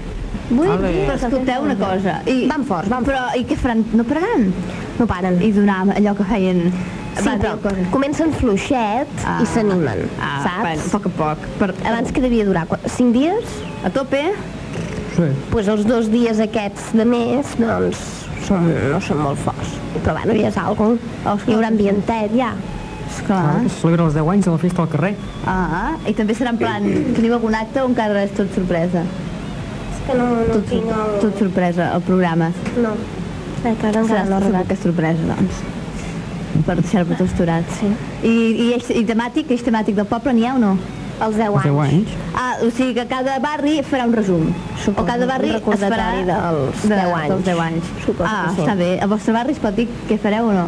[0.51, 0.89] 8 Ale.
[0.91, 2.17] dies Però escolteu una cosa.
[2.27, 3.13] I, Van forts, van forts.
[3.13, 3.85] Però, i què faran?
[3.95, 4.43] No pararan?
[4.99, 5.39] No paren.
[5.41, 6.65] I donar allò que feien...
[7.13, 7.83] Sí, Va, però cosa.
[7.93, 10.63] comencen fluixet i s'animen, ah, saps?
[10.63, 11.43] Bueno, a poc a poc.
[11.59, 13.51] Per, Abans que devia durar 5 dies,
[13.85, 14.23] A tope,
[15.13, 15.27] Sí.
[15.51, 17.99] doncs els dos dies aquests de més, doncs,
[18.47, 19.75] són, no són molt forts.
[20.01, 21.43] Però bueno, ja és alguna cosa.
[21.47, 22.53] Hi haurà ambientet, ja.
[23.13, 23.43] esclar.
[23.65, 25.11] Es celebra els 10 anys de la festa al carrer.
[25.45, 29.03] Ah, i també serà en plan, teniu algun acte o encara és tot sorpresa?
[29.93, 31.13] És que no, no Tot, tinc el...
[31.21, 32.49] tot sorpresa, el programa.
[32.81, 32.95] No.
[33.63, 34.67] Encara, encara Serà no arribat.
[34.67, 35.61] que és sorpresa, doncs.
[36.65, 37.77] Per deixar-vos tots aturats.
[37.79, 37.87] Sí.
[38.27, 40.73] I, i, eix, i temàtic, eix temàtic del poble n'hi ha o no?
[41.21, 41.93] Els 10 Els 10 anys.
[41.93, 42.09] anys.
[42.35, 44.53] Ah, o sigui que cada barri farà un resum.
[44.83, 47.29] Suposo, o cada barri es farà dels de, 10 anys.
[47.29, 47.83] Dels 10 anys.
[48.05, 48.99] Suposo ah, està bé.
[49.01, 50.65] A vostre barri es pot dir què fareu o no?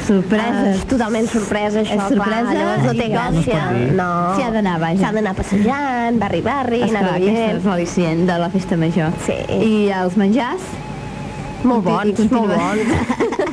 [0.00, 0.76] Ah, Sorpreses.
[0.78, 3.64] és totalment sorpresa, això, És sorpresa clar, llavors no té gràcia.
[3.94, 4.06] no.
[4.34, 5.00] S'hi ha d'anar, vaja.
[5.04, 7.58] S'ha d'anar passejant, barri, barri, anar Esclar, aquest veient.
[7.58, 9.12] és l'al·licient de la festa major.
[9.26, 9.36] Sí.
[9.60, 10.62] I els menjars?
[11.62, 12.80] Molt bons, molt bons.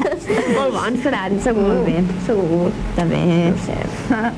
[0.58, 1.68] molt bons seran, segur.
[1.70, 2.02] Molt bé.
[2.28, 2.72] Segur.
[2.98, 3.22] També.
[3.52, 3.78] No sé.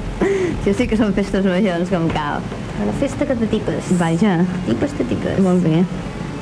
[0.64, 2.42] Sí, sí que són festes majors, com cal.
[2.84, 3.88] Una festa que de tipes.
[4.00, 5.38] Vaja, Tipes de tipes.
[5.44, 5.84] molt bé.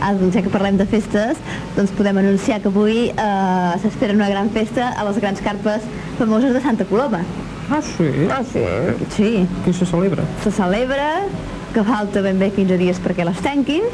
[0.02, 1.38] Ah, doncs ja que parlem de festes,
[1.76, 5.86] doncs podem anunciar que avui eh, s'espera una gran festa a les grans carpes
[6.18, 7.22] famoses de Santa Coloma.
[7.70, 8.10] Ah, sí?
[8.32, 8.64] Ah, sí.
[9.16, 9.32] Sí,
[9.66, 10.24] Qui se celebra?
[10.44, 11.08] se celebra,
[11.74, 13.86] que falta ben bé 15 dies perquè les tanquin,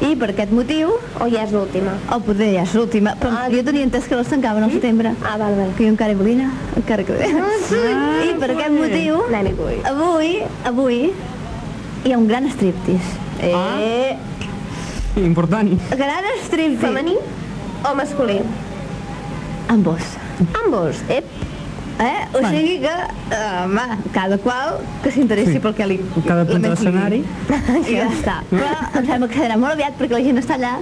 [0.00, 1.92] i per aquest motiu, O ja és l'última.
[2.10, 5.14] o poder ja és l'última, però Ah, jo tenia entès que les tancaven al setembre.
[5.24, 5.70] Ah, val, val.
[5.76, 7.12] que jo encara hi volia anar, encara que...
[7.12, 9.22] Ah, I per aquest motiu,
[9.84, 11.12] avui, avui,
[12.04, 13.20] hi ha un gran striptease.
[13.40, 14.16] Eh,
[15.16, 15.78] Important.
[15.90, 16.80] gran striptease.
[16.86, 17.16] Femení
[17.84, 18.40] o masculí?
[19.68, 20.00] Ambos.
[20.64, 20.96] Ambos.
[21.08, 21.24] Ep.
[21.24, 21.51] Eh?
[22.32, 22.92] O sigui que,
[23.36, 25.60] eh, home, cada qual que s'interessi Sí.
[25.60, 26.00] pel que li...
[26.26, 27.22] Cada punt més li- d'escenari.
[27.88, 28.36] I ja està.
[28.50, 30.74] Però em sembla que serà molt aviat perquè la gent està allà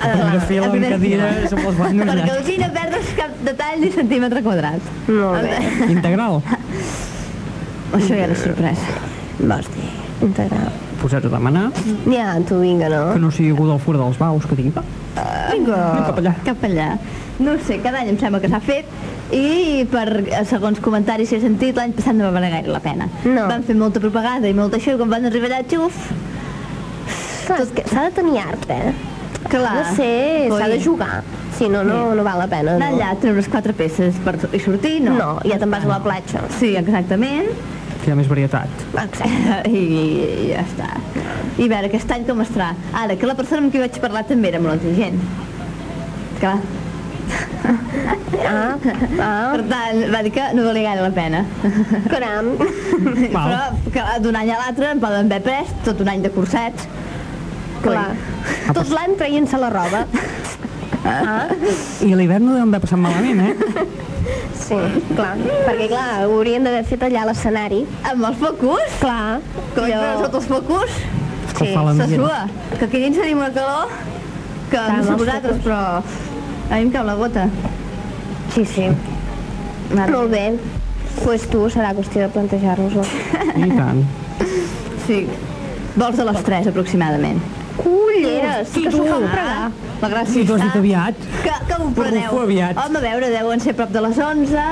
[0.00, 3.90] A primera fila, en cadires, amb les bandes Perquè gent no perdes cap detall ni
[3.92, 4.80] centímetre quadrat.
[5.08, 5.90] Molt bé.
[5.92, 6.40] Integral.
[7.98, 8.94] Això ja era sorpresa.
[9.40, 9.88] Vols dir?
[10.22, 10.70] Integral.
[11.00, 11.70] Posats a demanar
[12.12, 13.14] Ja, tu vinga, que no?
[13.26, 14.82] no sigui algú del fur dels baus que digui, va,
[15.50, 15.78] Vinga.
[16.10, 16.34] cap allà.
[16.44, 16.88] Cap allà.
[17.40, 18.84] No ho sé, cada any em sembla que s'ha fet
[19.34, 22.82] i per eh, segons comentaris que he sentit l'any passat no va valer gaire la
[22.84, 23.08] pena.
[23.24, 23.46] No.
[23.50, 26.02] Van fer molta propaganda i molt això i quan van arribar allà, xuf,
[27.46, 28.92] s'ha de tenir art, eh?
[29.48, 29.74] clar.
[29.74, 31.22] No sé, s'ha de jugar.
[31.56, 32.76] Si no, no, no val la pena.
[32.76, 35.16] Anar No, allà, treure les quatre peces per i sortir, no.
[35.18, 36.44] no ja te'n vas a la platja.
[36.58, 37.50] Sí, exactament.
[38.00, 38.84] Que hi ha més varietat.
[38.94, 39.28] Exacte.
[39.68, 39.82] I,
[40.46, 40.88] i ja està.
[41.58, 42.72] I a veure, aquest any com estarà?
[42.96, 45.20] Ara, que la persona amb qui vaig parlar també era molt intel·ligent.
[46.40, 46.56] Clar.
[48.50, 48.74] Ah,
[49.20, 51.42] ah, Per tant, va dir que no valia gaire la pena.
[52.10, 52.48] caram.
[52.58, 53.60] Però
[53.94, 56.88] que d'un any a l'altre en poden haver pres tot un any de cursets.
[57.84, 58.08] Clar.
[58.76, 60.04] Tot l'any traient-se la roba.
[61.00, 61.46] Ah,
[62.04, 63.54] I a l'hivern no deuen haver passat malament, eh?
[64.66, 64.76] sí,
[65.14, 65.32] clar.
[65.64, 67.80] Perquè, clar, ho haurien d'haver fet allà a l'escenari.
[68.10, 69.38] Amb els focus, Clar.
[69.76, 70.02] com allò...
[70.26, 70.98] sota els focus,
[71.50, 72.36] Escalfar se sua.
[72.76, 73.88] Que aquí dins tenim una calor
[74.70, 75.80] que Clar, no sé vosaltres, però
[76.70, 77.48] a mi em cau la gota.
[78.54, 78.86] Sí, sí.
[79.94, 80.44] Mare Molt bé.
[81.24, 83.02] Pues tu serà qüestió de plantejar-nos-ho.
[83.58, 84.04] I tant.
[85.06, 85.24] Sí.
[85.96, 87.40] Vols de les 3, aproximadament.
[87.80, 89.08] Culleres, Sí, que s'ho tu.
[89.08, 89.70] fan pregar.
[90.00, 91.14] La gràcia Sí, tu has dit aviat.
[91.42, 92.30] Que, que ho preneu.
[92.36, 92.76] ho aviat.
[92.78, 94.64] Home, a veure, deuen ser prop de les 11,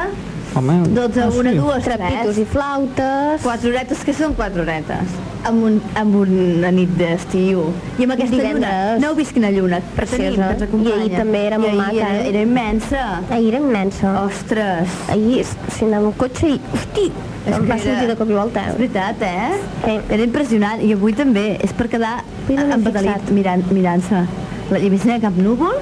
[0.59, 1.57] Home, 12, ah, 1, sí.
[1.57, 2.39] 2, Trapitos 3.
[2.39, 3.43] i flautes.
[3.45, 5.13] Quatre horetes, que són quatre horetes?
[5.47, 7.61] Amb, un, amb una nit d'estiu.
[7.99, 8.49] I amb aquesta lluna.
[8.49, 9.03] Divendres.
[9.05, 9.79] No heu vist quina lluna?
[9.95, 10.25] Preciosa.
[10.25, 10.97] tenim, que ens acompanya.
[10.97, 12.29] I ahir també era molt I maca, Era, eh?
[12.33, 13.05] era immensa.
[13.31, 14.15] Ahir era immensa.
[14.25, 14.97] Ostres.
[15.15, 15.45] Ahir,
[15.77, 16.59] si anava amb cotxe i...
[16.75, 17.07] Hosti,
[17.47, 18.65] És em que va era- sortir de cop i volta.
[18.73, 19.61] És veritat, eh?
[19.85, 19.95] Sí.
[20.19, 20.83] Era impressionant.
[20.83, 21.47] I avui també.
[21.63, 22.17] És per quedar
[22.49, 23.31] no fixat.
[23.31, 24.25] mirant- mirant-se.
[24.73, 25.79] La I a més no hi ha cap núvol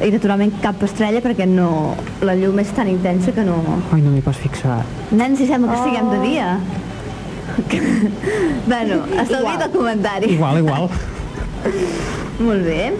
[0.00, 3.58] i naturalment cap estrella perquè no, la llum és tan intensa que no...
[3.92, 4.80] Ai, no m'hi pas fixar.
[5.12, 6.22] Nen, si sembla que estiguem de Oh.
[6.22, 6.58] dia.
[8.66, 10.30] bueno, estalvia't el comentari.
[10.34, 10.88] Igual, igual.
[12.46, 12.92] Molt bé.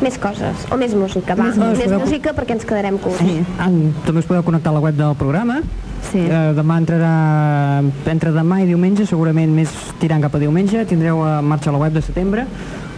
[0.00, 1.44] Més coses, o més música, va.
[1.50, 1.98] Més Més, música.
[2.00, 3.20] música perquè ens quedarem curts.
[3.20, 3.42] Sí.
[3.60, 3.68] Ah,
[4.06, 5.58] també us podeu connectar a la web del programa.
[6.10, 6.22] Sí.
[6.24, 7.10] Eh, demà entrarà,
[8.08, 9.68] entre demà i diumenge, segurament més
[10.00, 12.46] tirant cap a diumenge, tindreu a marxa la web de setembre,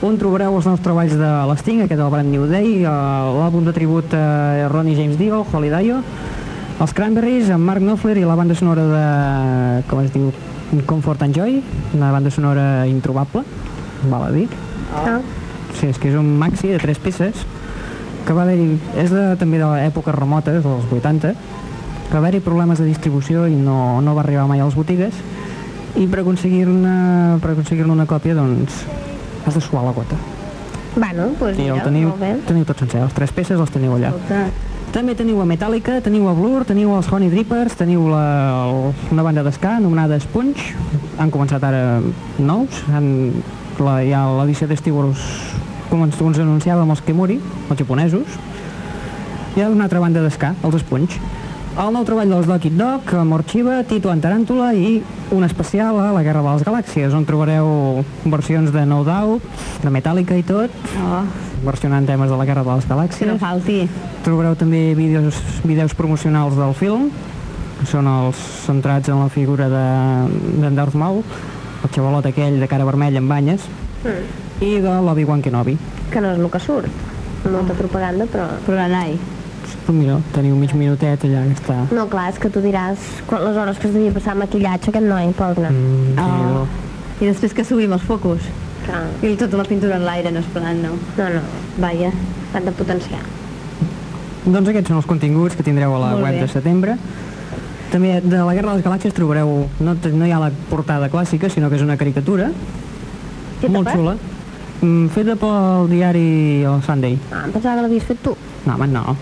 [0.02, 2.90] on trobareu els nous treballs de l'Sting, aquest del Brand New Day, eh,
[3.38, 6.00] l'àlbum de tribut a Ronnie James Dio, Holy Dio,
[6.82, 9.04] els Cranberries, amb Mark Knopfler i la banda sonora de,
[9.86, 10.32] com es diu,
[10.88, 11.60] Comfort and Joy,
[11.94, 13.44] una banda sonora introbable,
[14.10, 14.48] val a dir.
[14.96, 15.20] Ah.
[15.78, 17.46] Sí, és que és un maxi de tres peces
[18.26, 21.30] que va haver-hi, és de, també de l'època remota, dels 80,
[22.08, 25.14] que va haver-hi problemes de distribució i no, no va arribar mai a les botigues
[25.94, 28.82] i per aconseguir-ne aconseguir una còpia doncs
[29.46, 30.16] has de suar la gota
[30.94, 32.34] Bueno, doncs pues el mira, teniu, molt bé.
[32.44, 34.10] teniu tot sencer, les tres peces les teniu allà.
[34.12, 38.24] Escolta, també teniu a Metallica, teniu a Blur, teniu els Honey Drippers, teniu la,
[38.66, 40.74] el, una banda d'esca anomenada Sponge,
[41.16, 42.02] han començat ara
[42.36, 43.06] nous, han,
[43.80, 45.00] la, ja l'edició d'estiu
[45.88, 47.38] com ens, ens anunciàvem els Kemuri,
[47.70, 48.36] els japonesos,
[49.56, 51.16] hi ha una altra banda d'esca, els Sponge.
[51.72, 54.98] El nou treball dels Doc It Dog, Amor Chiva, Tito en Taràntula i
[55.32, 59.40] un especial a la Guerra de les Galàxies, on trobareu versions de No Doubt,
[59.82, 60.70] de Metallica i tot,
[61.00, 61.22] oh,
[61.64, 63.30] versionant temes de la Guerra de les que Galàxies.
[63.32, 63.78] no falti.
[64.22, 67.08] Trobareu també vídeos, vídeos promocionals del film,
[67.80, 68.36] que són els
[68.68, 71.24] centrats en la figura de- d'en Darth Maul,
[71.82, 73.62] el xavalot aquell de cara vermella amb banyes,
[74.04, 74.62] Mm.
[74.64, 75.78] i de l'Obi-Wan Kenobi.
[76.10, 76.90] Que no és el que surt.
[77.50, 78.46] Molta propaganda, però...
[78.66, 79.16] Però l'anai.
[79.86, 81.76] Pues mira, teniu mig minutet allà que està...
[81.90, 85.06] No, clar, és que tu diràs quan les hores que es devia passar maquillatge aquest
[85.06, 85.70] noi, pobre.
[85.70, 86.66] Mm, Oh.
[87.22, 88.46] I després que subim els focus.
[88.86, 89.02] Clar.
[89.22, 90.94] I tota la pintura en l'aire, no és plan, no.
[91.18, 91.42] No, no,
[91.82, 92.10] Vaja.
[92.54, 93.20] han de potenciar.
[94.44, 96.40] Doncs aquests són els continguts que tindreu a la Molt web bé.
[96.42, 96.96] de setembre.
[97.92, 101.50] També de la Guerra de les Galàxies trobareu, no, no hi ha la portada clàssica,
[101.50, 102.50] sinó que és una caricatura,
[103.60, 103.94] Feta molt per?
[103.98, 104.16] xula,
[104.80, 107.18] mm, feta pel diari El Sunday.
[107.30, 108.34] Ah, em pensava que l'havies fet tu.
[108.66, 109.16] No, home, no.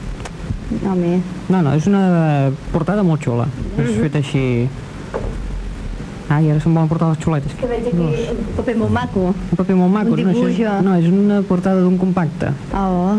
[0.87, 3.49] Home, No, no, és una portada molt xula.
[3.79, 4.69] És feta així...
[6.31, 7.55] Ai, ara se'm volen portar les xuletes.
[7.59, 7.99] que veig aquí
[8.31, 9.35] un paper molt maco.
[9.35, 10.15] Un paper molt maco.
[10.15, 12.53] Un dibuix, no, això és, no, és una portada d'un compacte.
[12.73, 13.19] Oh,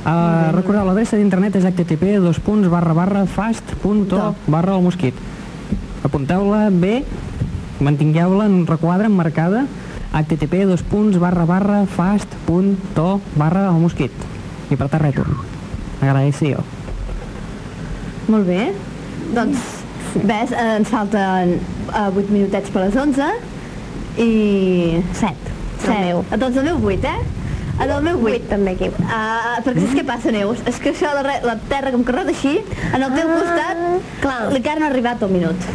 [0.00, 4.80] Uh, recordeu, l'adreça d'internet és http dos punts barra barra fast punt o barra el
[4.80, 5.12] mosquit.
[6.08, 7.02] Apunteu-la bé,
[7.84, 9.66] mantingueu-la en un requadre emmarcada
[10.16, 11.84] http dos punts barra barra
[13.36, 14.12] barra el mosquit.
[14.70, 15.59] I apretar retorn.
[16.00, 16.62] Agradeció.
[18.30, 18.72] molt bé.
[19.34, 19.58] Doncs,
[20.14, 23.26] ves, eh, ens falten eh, 8 minutets per les 11
[24.22, 25.02] i...
[25.12, 25.34] 7.
[25.82, 25.98] 7.
[26.04, 26.24] meu.
[26.38, 27.38] Doncs el meu 8, eh?
[27.80, 28.34] El del meu 8.
[28.36, 28.88] 8 també aquí.
[29.00, 30.60] Uh, perquè saps què passa, Neus?
[30.68, 32.58] És que això, la, la terra com que rota així,
[32.92, 33.82] en el teu Ah, costat,
[34.20, 34.38] clar.
[34.52, 35.68] li encara no ha arribat el minut.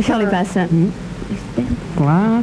[0.00, 0.66] Això li passa.
[1.98, 2.42] Clar.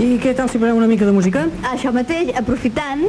[0.00, 1.44] I què tal si parlem una mica de música?
[1.74, 3.02] Això mateix, aprofitant,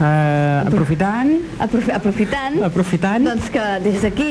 [0.00, 1.28] Uh, aprofitant,
[1.60, 4.30] aprofi aprofitant, aprofitant, doncs que des d'aquí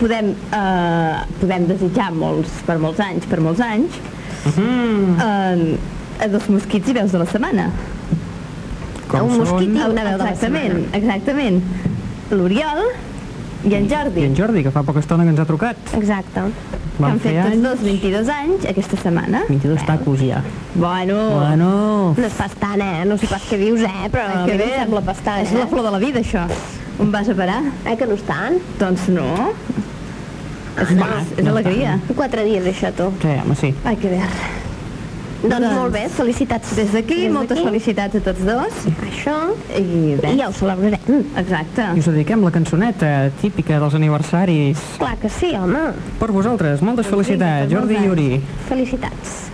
[0.00, 3.96] podem, eh, podem desitjar molts, per molts anys, per molts anys,
[4.52, 7.70] mm, eh, a dos mosquits i veus de la setmana.
[9.10, 9.74] com un mosquit són...
[9.74, 10.98] i una veu de la Exactament, setmana.
[11.00, 11.62] exactament.
[12.30, 12.82] L'Oriol
[13.64, 15.76] i en Jordi, I en Jordi, que fa poca estona que ens ha trucat.
[15.96, 16.40] Exacte.
[16.50, 19.42] que Van han fet tots dos 22 anys aquesta setmana.
[19.48, 20.42] 22 tacos ja.
[20.74, 23.04] Bueno, Bueno, No és pas tant, eh?
[23.08, 24.08] No sé pas què dius, eh?
[24.12, 25.70] Però a que mi bé, em sembla pas tant, és la eh?
[25.72, 26.46] flor de la vida, això.
[27.00, 27.62] On vas a parar?
[27.86, 28.58] Eh, que no és tant?
[28.80, 29.28] Doncs no.
[30.80, 31.98] És, Va, és, és no alegria.
[32.16, 33.10] Quatre dies, això, tu.
[33.20, 33.74] sí, home, sí.
[33.84, 34.20] Ai, que bé.
[35.42, 36.74] Doncs molt bé, felicitats.
[36.76, 38.80] Des d'aquí, moltes felicitats a tots dos.
[39.08, 39.36] Això,
[39.76, 40.36] I i res.
[40.38, 41.24] ja ho celebrarem.
[41.40, 41.86] Exacte.
[41.96, 45.92] I us dediquem la cançoneta típica dels aniversaris Clar que sí, home.
[46.20, 46.82] per vosaltres.
[46.82, 48.28] Moltes felicitats, per Jordi i Yuri.
[48.68, 49.49] Felicitats.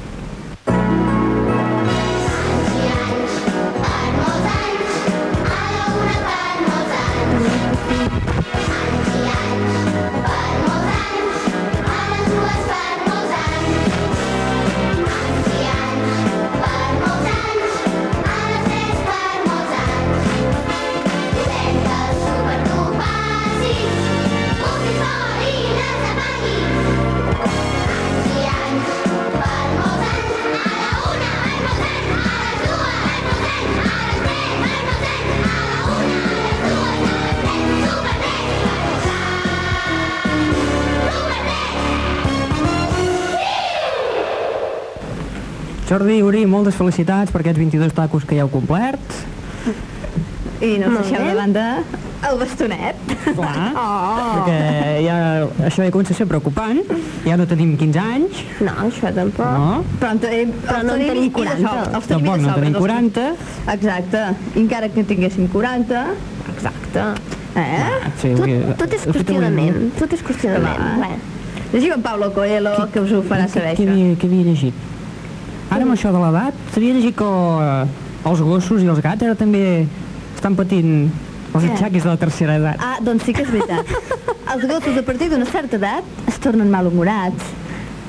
[45.86, 48.98] Jordi, Uri, moltes felicitats per aquests 22 tacos que ja heu complert.
[50.64, 51.64] I no us deixeu de banda
[52.26, 52.96] el bastonet.
[53.36, 54.40] Clar, Oh!
[54.40, 54.56] perquè
[55.04, 55.16] ja,
[55.68, 56.80] això ja comença a ser preocupant.
[57.26, 59.44] Ja no tenim 15 anys, No, això tampoc.
[59.46, 59.84] no?
[60.00, 61.60] Però, en tenim, Però els no en tenim tenim i de 40.
[61.60, 63.28] sobre, els tenim Tampoc no tenim els- 40.
[63.76, 64.24] Exacte.
[64.56, 66.02] I encara que tinguéssim 40,
[66.56, 67.06] Exacte.
[67.62, 68.10] eh?
[68.24, 69.94] Sí, Tot, tot és de fet, qüestió de avui- ment.
[70.00, 70.82] Tot és qüestió de ment.
[70.82, 71.10] Clar.
[71.12, 71.32] Res.
[71.76, 73.84] Llegiu en Paulo Coelho, que us ho farà saber, això.
[74.16, 74.74] què havia llegit?
[75.70, 79.34] Ara amb això de l'edat, s'havia llegit que eh, els gossos i els gats ara
[79.38, 79.64] també
[80.36, 80.90] estan patint
[81.56, 81.72] els Què?
[81.72, 82.82] atxaquis de la tercera edat.
[82.82, 83.90] Ah, doncs sí que és veritat.
[84.52, 87.48] Els gossos a partir d'una certa edat es tornen malhumorats.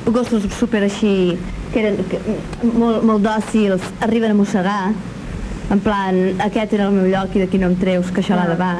[0.05, 1.33] Gossos super així,
[1.73, 2.19] que eren que,
[2.61, 4.91] molt, molt dòcils, arriben a mossegar.
[5.73, 8.45] En plan, aquest era el meu lloc i d'aquí no em treus, que això l'ha
[8.51, 8.75] de va.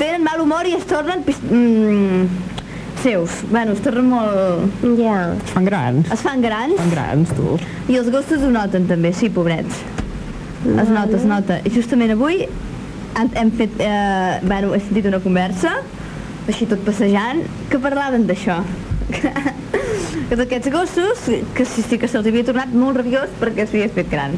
[0.00, 2.24] Tenen mal humor i es tornen mm,
[3.06, 3.30] seus.
[3.52, 4.78] Bueno, es tornen molt...
[4.98, 5.18] Ja.
[5.38, 6.10] Es fan grans.
[6.10, 7.54] Es fan grans Es fan grans, tu.
[7.92, 9.78] i els gossos ho noten també, sí, pobrets.
[10.66, 11.60] Es nota, es nota.
[11.62, 15.76] I justament avui hem, hem fet, eh, bueno, he sentit una conversa,
[16.50, 18.58] així tot passejant, que parlaven d'això.
[20.28, 24.10] que d'aquests gossos, que sí, sí que se'ls havia tornat molt rabiós perquè s'havia fet
[24.10, 24.34] gran.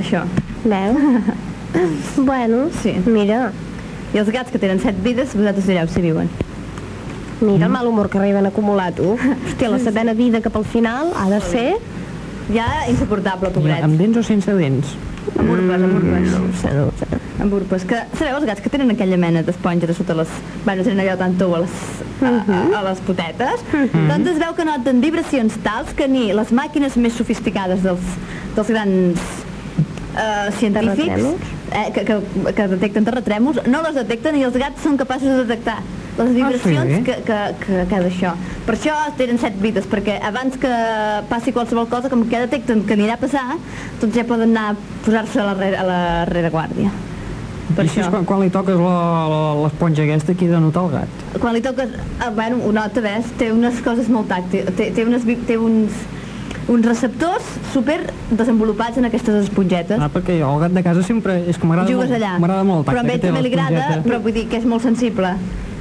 [0.00, 0.24] Això.
[0.64, 0.96] Veu?
[2.30, 2.96] bueno, Sí.
[3.04, 3.50] mira,
[4.14, 6.30] I els gats que tenen set vides, vosaltres direu si viuen.
[7.40, 9.16] Mira el mal humor que arriben a acumular, tu.
[9.16, 11.70] Hòstia, la setena vida cap al final ha de ser...
[12.48, 13.84] Ja insuportable, pobrets.
[13.84, 14.94] Amb dents o sense dents?
[15.34, 16.30] Amb urpes, amb urpes.
[16.32, 17.18] No sé, no sé.
[17.42, 20.30] amb urpes, que sabeu els gats que tenen aquella mena d'esponja de sota les...
[20.64, 21.76] Bueno, tenen allò tan tou a les,
[22.18, 23.62] a, a, a les potetes,
[23.94, 28.16] doncs es veu que noten vibracions tals que ni les màquines més sofisticades dels,
[28.56, 29.22] dels grans
[30.16, 31.28] eh, científics
[31.70, 32.18] eh, que, que,
[32.56, 35.78] que detecten terratrèmols, no les detecten i els gats són capaços de detectar
[36.18, 37.02] les vibracions sí?
[37.06, 38.34] que, que, que, que d'això.
[38.66, 40.72] Per això tenen set vides, perquè abans que
[41.30, 43.46] passi qualsevol cosa, com que detecten que anirà a passar,
[44.00, 46.00] doncs ja poden anar a posar-se a la, a la
[46.30, 46.90] rereguàrdia.
[47.76, 48.10] Per I és això.
[48.12, 51.24] quan, quan li toques l'esponja aquesta ha de notar el gat.
[51.38, 55.04] Quan li toques, ah, bueno, ho nota, ves, té unes coses molt tàctils, té, té,
[55.04, 56.00] unes, té uns,
[56.72, 57.44] uns receptors
[57.74, 57.98] super
[58.30, 60.00] desenvolupats en aquestes espongetes.
[60.00, 62.34] Ah, perquè jo, el gat de casa sempre és que m'agrada molt, allà.
[62.40, 64.84] molt el però a tacte ell també li agrada, però vull dir que és molt
[64.84, 65.36] sensible,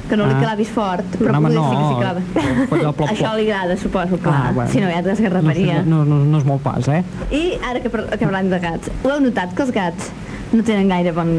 [0.10, 0.40] que no li Ah.
[0.42, 2.22] clavis fort, però No, poder no, sí que s'hi clava.
[2.70, 4.36] plop, Això li agrada, suposo, clar.
[4.48, 4.72] Ah, bueno.
[4.72, 5.82] Si no, ja t'esgarraparia.
[5.84, 7.04] No, no, no, no és molt pas, eh?
[7.32, 10.12] I ara que, que parlant de gats, ho heu notat que els gats
[10.54, 11.32] no tenen gaire bon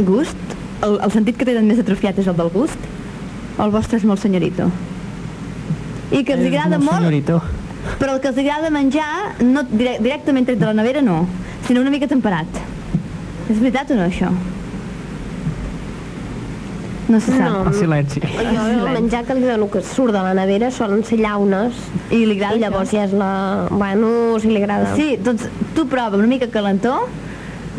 [0.00, 0.36] gust?
[0.82, 2.78] El, el sentit que tenen més atrofiat és el del gust?
[3.58, 4.70] O el vostre és molt senyorito?
[6.12, 7.40] I que els agrada molt, senyorito.
[8.00, 11.26] però el que els agrada menjar, no, direc directament tret de la nevera no,
[11.66, 12.46] sinó una mica temperat.
[13.50, 14.30] És veritat o no, això?
[17.08, 17.50] No se sap.
[17.50, 17.66] No.
[17.68, 18.22] El silenci.
[18.24, 21.76] Jo el menjar que li dono que surt de la nevera solen ser llaunes
[22.10, 23.02] I li agrada i llavors això?
[23.02, 23.32] ja és la...
[23.70, 24.08] Bueno,
[24.40, 24.94] si li agrada.
[24.96, 25.44] Sí, doncs
[25.76, 27.02] tu prova una mica calentó,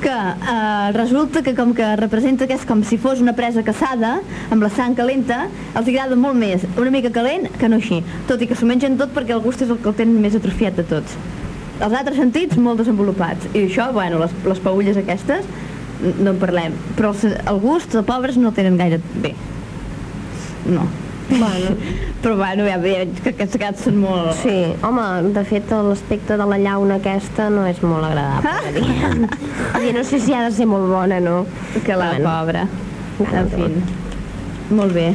[0.01, 4.19] que eh, resulta que com que representa que és com si fos una presa caçada,
[4.51, 8.03] amb la sang calenta, els agrada molt més una mica calent que no així.
[8.29, 10.35] Tot i que s'ho mengen tot perquè el gust és el que el tenen més
[10.37, 11.15] atrofiat de tots.
[11.75, 13.49] Els altres sentits molt desenvolupats.
[13.53, 15.47] I això, bueno, les, les paulles aquestes,
[16.19, 16.73] no en parlem.
[16.97, 19.33] Però el, se- el gust, els pobres no tenen gaire bé.
[20.65, 20.85] No.
[21.29, 21.71] Bueno,
[22.21, 24.31] Però bueno, ja veig que aquests gats són molt...
[24.43, 24.53] sí,
[24.85, 28.51] home, de fet l'aspecte de la llauna aquesta no és molt agradable.
[28.65, 29.29] de dir.
[29.73, 31.45] Vull dir, no sé si ha de ser molt bona, no?
[31.85, 32.29] Que la Bueno.
[32.29, 32.67] pobra.
[33.25, 33.71] En fi.
[34.75, 35.07] Molt bé.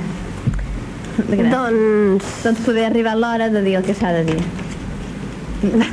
[1.20, 1.50] Gràcies.
[1.52, 4.40] Doncs Doncs poder arribar l'hora de dir el que s'ha de dir.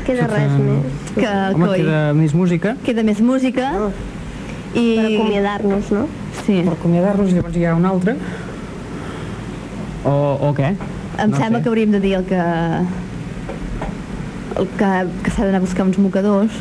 [0.07, 0.85] queda res més.
[1.17, 2.75] Que, Home, coi, queda més música.
[2.85, 3.71] queda més música.
[4.77, 4.85] I...
[4.97, 6.05] Per acomiadar-nos, no?
[6.43, 6.59] Sí.
[6.63, 8.13] Per acomiadar-nos, llavors hi ha una altra.
[10.05, 10.15] O,
[10.47, 10.73] o què?
[11.17, 11.63] Em no sembla sé.
[11.65, 12.41] que hauríem de dir el que...
[14.57, 14.89] El que,
[15.25, 16.53] que s'ha d'anar a buscar uns mocadors.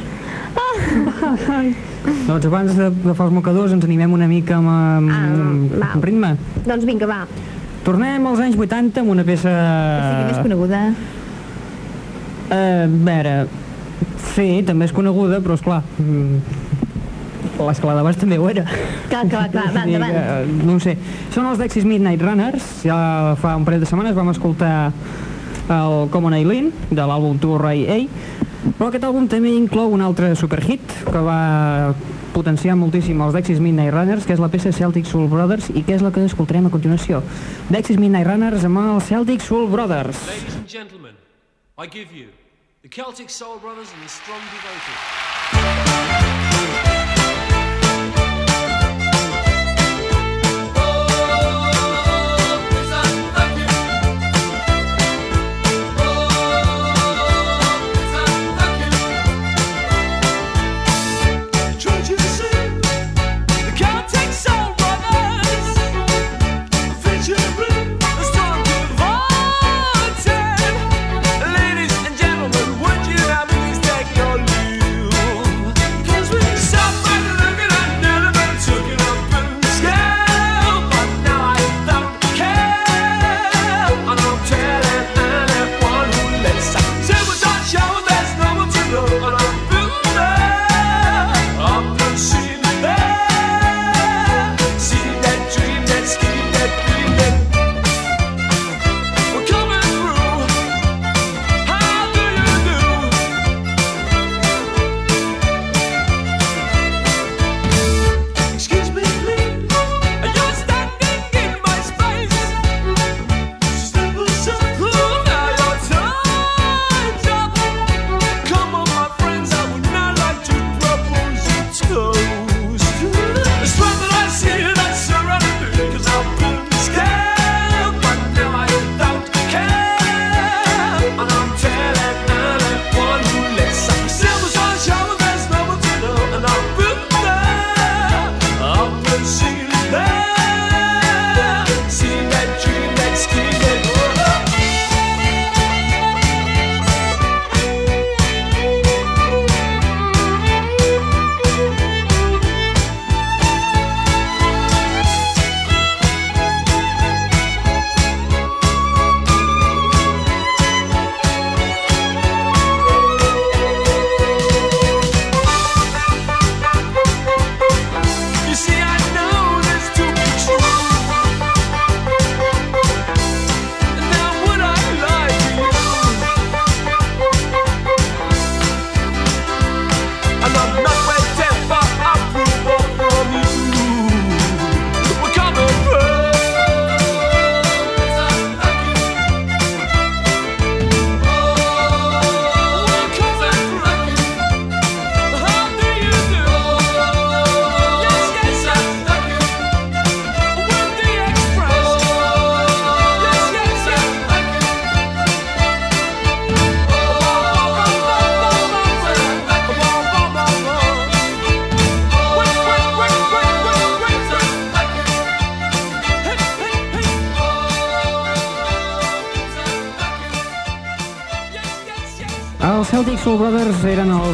[2.26, 5.88] Doncs abans de d'agafar els mocadors ens animem una mica amb, amb, Ah, va.
[5.96, 6.34] amb ritme.
[6.66, 7.22] Doncs vinga, va.
[7.86, 9.52] Tornem als anys 80 amb una peça...
[9.52, 10.80] Que sigui més coneguda.
[12.50, 13.34] Eh, a veure,
[14.34, 16.40] sí, també és coneguda, però esclar, mm,
[17.58, 18.64] l'escala d'abans també ho era.
[19.10, 20.12] Clar, clar, clar, va, endavant.
[20.12, 20.96] que, no ho sé.
[21.34, 22.66] Són els Dexys Midnight Runners.
[22.86, 24.92] Ja fa un parell de setmanes vam escoltar
[25.68, 28.00] el Common Eileen de l'àlbum Tour Ray A.
[28.76, 31.94] Però aquest àlbum també inclou un altre superhit que va
[32.34, 35.94] potenciar moltíssim els Dexys Midnight Runners, que és la peça Celtic Soul Brothers i que
[35.96, 37.22] és la que escoltarem a continuació.
[37.70, 40.26] Dexys Midnight Runners amb els Celtic Soul Brothers.
[40.28, 41.14] Ladies and gentlemen,
[41.78, 42.28] I give you
[42.82, 45.25] the Celtic Soul Brothers and the Strong Devoted.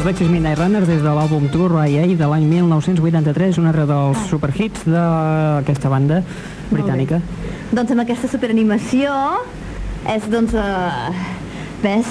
[0.03, 4.19] Els Lexus Midnight Runners des de l'àlbum Tour IA de l'any 1983, un altre dels
[4.27, 6.17] superhits d'aquesta banda
[6.73, 7.21] britànica.
[7.71, 9.13] Doncs amb aquesta superanimació
[10.11, 11.13] és, doncs, uh,
[11.85, 12.09] ves,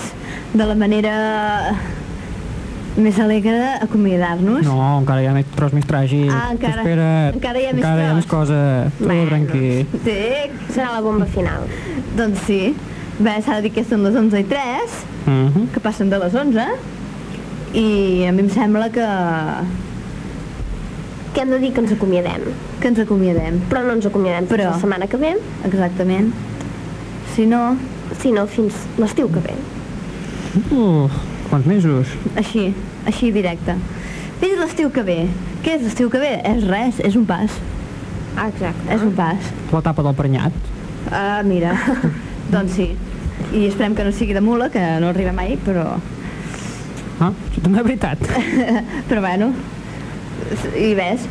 [0.57, 1.13] de la manera
[2.97, 4.65] més alegre acomiadar-nos.
[4.65, 6.33] No, encara hi ha més tros més tràgic.
[6.33, 8.17] Ah, encara- Espera, encara hi ha més encara hi ha tros.
[8.23, 8.63] més cosa.
[8.97, 9.29] Tu, Bueno.
[9.29, 9.87] tranquil.
[10.05, 10.19] Sí,
[10.73, 11.69] Serà la bomba final.
[12.17, 12.75] doncs sí.
[13.19, 14.91] Bé, s'ha de dir que són les 11 i 3,
[15.27, 15.69] Mhm.
[15.75, 16.65] que passen de les 11,
[17.75, 19.07] i a mi em sembla que,
[21.35, 22.43] Que hem de dir que ens acomiadem.
[22.81, 23.61] que ens acomiadem.
[23.71, 26.33] Però no ens acomiadem fins Però- la setmana que ve, Exactament.
[27.35, 27.77] Si no,
[28.21, 29.55] sinó fins l'estiu que ve.
[30.71, 31.09] Uh,
[31.49, 32.07] quants mesos?
[32.37, 32.75] així,
[33.07, 33.75] així directe.
[34.41, 35.29] Fins l'estiu que ve.
[35.65, 36.35] Què és l'estiu que ve?
[36.45, 37.51] És res, és un pas.
[38.37, 38.93] Ah, exacte.
[38.93, 39.39] És un pas.
[39.73, 40.53] L'etapa del prenyat.
[41.11, 41.73] Ah, mira.
[42.53, 42.91] doncs sí.
[43.55, 45.97] I esperem que no sigui de mula, que no arriba mai, però...
[47.23, 48.19] Ah, això també és veritat.
[49.09, 49.53] Però bueno,
[50.77, 51.29] i ves.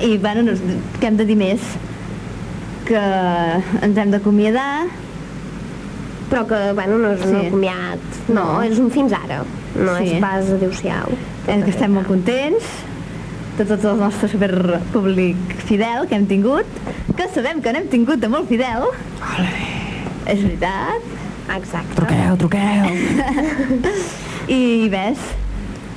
[0.00, 0.54] I bueno, no,
[1.00, 1.60] què hem de dir més?
[2.88, 3.00] Que
[3.82, 4.86] ens hem d'acomiadar,
[6.26, 7.46] Però que, bueno, no és un Sí.
[7.46, 7.98] acomiat.
[8.28, 8.62] No, No.
[8.66, 9.44] és un fins ara.
[9.78, 10.08] No Sí.
[10.08, 11.12] és pas adéu-siau.
[11.46, 12.64] és que estem molt contents
[13.56, 14.50] de tot el nostre super
[14.92, 15.36] públic
[15.68, 16.66] fidel que hem tingut,
[17.16, 18.88] que sabem que n'hem tingut de molt fidel.
[20.26, 21.06] És veritat.
[21.56, 21.94] Exacte.
[21.94, 22.86] Truqueu, truqueu.
[24.48, 25.18] I ves,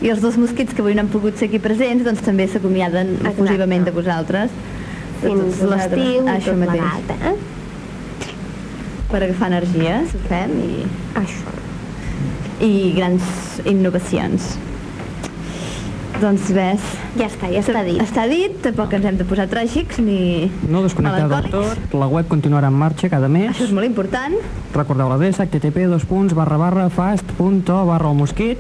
[0.02, 3.16] i els dos mosquits que avui no han pogut ser aquí presents, doncs també s'acomiaden
[3.18, 3.34] Exacte.
[3.36, 4.54] efusivament de vosaltres.
[5.22, 7.36] Fins l'estiu i Això tot plegat, eh?
[9.10, 10.88] Per agafar energies, ho fem, i,
[11.20, 11.54] Això.
[12.64, 14.54] i grans innovacions.
[16.20, 16.84] Doncs ves,
[17.16, 18.00] Ja està, ja està dit.
[18.04, 21.94] està dit, tampoc ens hem de posar tràgics ni No desconnecteu del tot.
[21.96, 23.54] La web continuarà en marxa cada mes.
[23.54, 24.36] Això és molt important.
[24.76, 28.60] Recordeu l'adreça http dos punts barra barra fast.to barra el mosquit.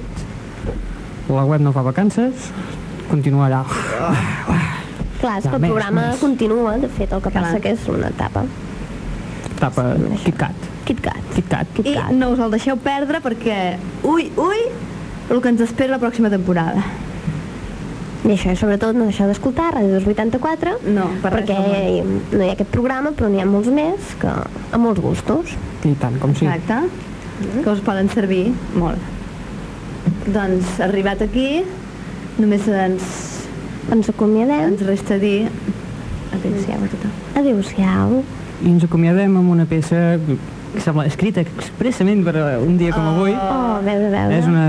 [1.28, 2.48] La web no fa vacances.
[3.10, 3.64] Continuarà.
[5.20, 6.20] Clar, és que el més, programa més.
[6.22, 7.44] continua, de fet, el que Clar.
[7.44, 8.46] passa que és una etapa.
[9.60, 10.56] Tapa KitKat.
[10.86, 11.36] KitKat.
[11.36, 11.78] KitKat.
[11.84, 13.76] I no us el deixeu perdre perquè,
[14.08, 14.64] ui, ui,
[15.30, 16.86] el que ens espera la pròxima temporada.
[18.30, 22.20] I això, sobretot, no deixeu d'escoltar Ràdio 284, No, per perquè món.
[22.32, 25.56] no hi ha aquest programa, però n'hi ha molts més que a molts gustos.
[25.84, 26.46] I tant, com sí.
[26.46, 26.84] Exacte.
[27.64, 29.00] Que us poden servir molt.
[30.30, 31.64] Doncs, arribat aquí,
[32.38, 33.10] només ens,
[33.90, 34.68] Ens acomiadem.
[34.76, 35.48] ens resta dir
[36.36, 37.12] adéu-siau a tothom.
[37.42, 38.20] Adéu-siau.
[38.62, 43.32] I ens acomiadem amb una peça que sembla escrita expressament per un dia com avui.
[43.34, 44.38] Oh, a veure, a veure.
[44.38, 44.68] És una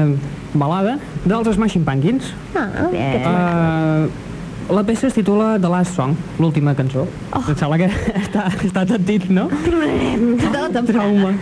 [0.54, 2.32] balada dels Smashing Pumpkins.
[2.54, 3.06] Ah, Bé.
[3.24, 7.06] Uh, la peça es titula The Last Song, l'última cançó.
[7.34, 7.42] Oh.
[7.48, 7.88] Em sembla que
[8.22, 9.48] està, està tot dit, no?
[9.50, 10.82] Temporada.
[10.86, 11.32] Trauma.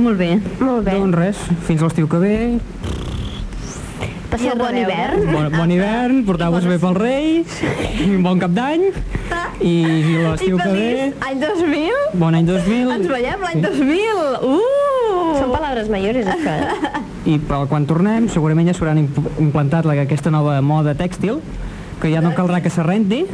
[0.00, 0.30] Molt bé.
[0.60, 0.94] molt bé.
[0.96, 2.34] Doncs res, fins l'estiu que ve.
[4.30, 5.24] Passeu bon hivern.
[5.26, 7.56] Bon, bon hivern, porteu-vos bé pels Reis,
[8.06, 8.84] un bon cap d'any,
[9.60, 11.96] i I l'estiu que ve, any 2000.
[12.14, 14.22] bon any 2000, Ens veiem l'any 2000.
[14.46, 15.34] Uh!
[15.34, 16.54] Són paraules mayores, això.
[16.54, 17.02] eh?
[17.28, 21.40] i per quan tornem segurament ja s'hauran imp- implantat la, aquesta nova moda tèxtil,
[22.00, 23.26] que ja no caldrà que s'arrendi.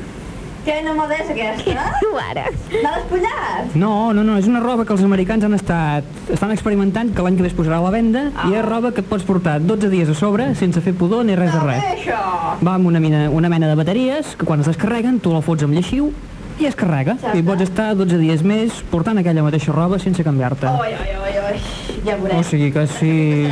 [0.67, 1.85] Quina moda és aquesta?
[2.03, 2.49] Tu ara.
[2.83, 3.77] L'ha despullat?
[3.79, 6.03] No, no, no, és una roba que els americans han estat,
[6.35, 9.05] estan experimentant, que l'any que ve es posarà a la venda, i és roba que
[9.05, 11.87] et pots portar 12 dies a sobre sense fer pudor ni res de res.
[11.93, 12.19] Això.
[12.67, 15.63] Va amb una mena, una mena de bateries que quan es descarreguen tu la fots
[15.63, 16.11] amb lleixiu
[16.59, 17.15] i es carrega.
[17.37, 20.67] I pots estar 12 dies més portant aquella mateixa roba sense canviar-te.
[20.67, 21.86] Oi, oi, oi, oi.
[22.07, 22.45] Ja O veurem.
[22.45, 23.47] sigui que sí...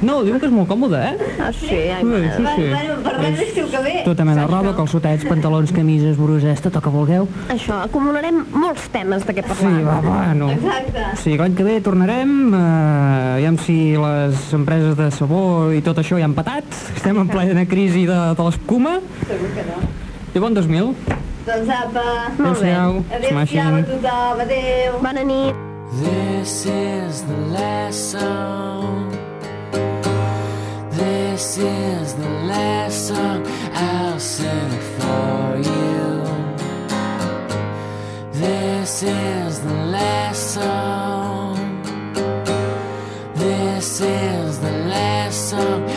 [0.00, 1.26] No, diuen que és molt còmode, eh?
[1.44, 2.68] Ah, sí, ai, Sí, sí, sí.
[2.72, 3.90] Bueno, parlem l'estiu que ve.
[4.06, 7.26] Tota mena de roba, calçotets, pantalons, camises, bruses, tot el que vulgueu.
[7.52, 9.82] Això, acumularem molts temes de què Sí, parlar.
[9.84, 10.48] va, bueno.
[10.56, 11.04] Exacte.
[11.20, 16.16] Sí, l'any que ve tornarem, eh, aviam si les empreses de sabó i tot això
[16.16, 16.64] ja han patat,
[16.96, 19.84] estem en plena crisi de, de l'escuma, Segur que no.
[20.32, 20.94] i bon 2000.
[21.44, 22.06] Doncs apa.
[22.38, 22.72] Molt bé.
[22.72, 24.46] Adéu-siau, Adéu-siau a tothom.
[24.48, 25.02] Adéu.
[25.04, 25.66] Bona nit.
[25.92, 29.10] This is the last song.
[30.92, 36.22] This is the last song I'll sing for you.
[38.32, 41.82] This is the last song.
[43.34, 45.90] This is the last song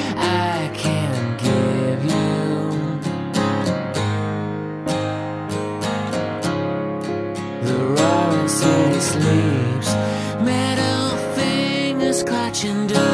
[12.53, 13.12] watching do.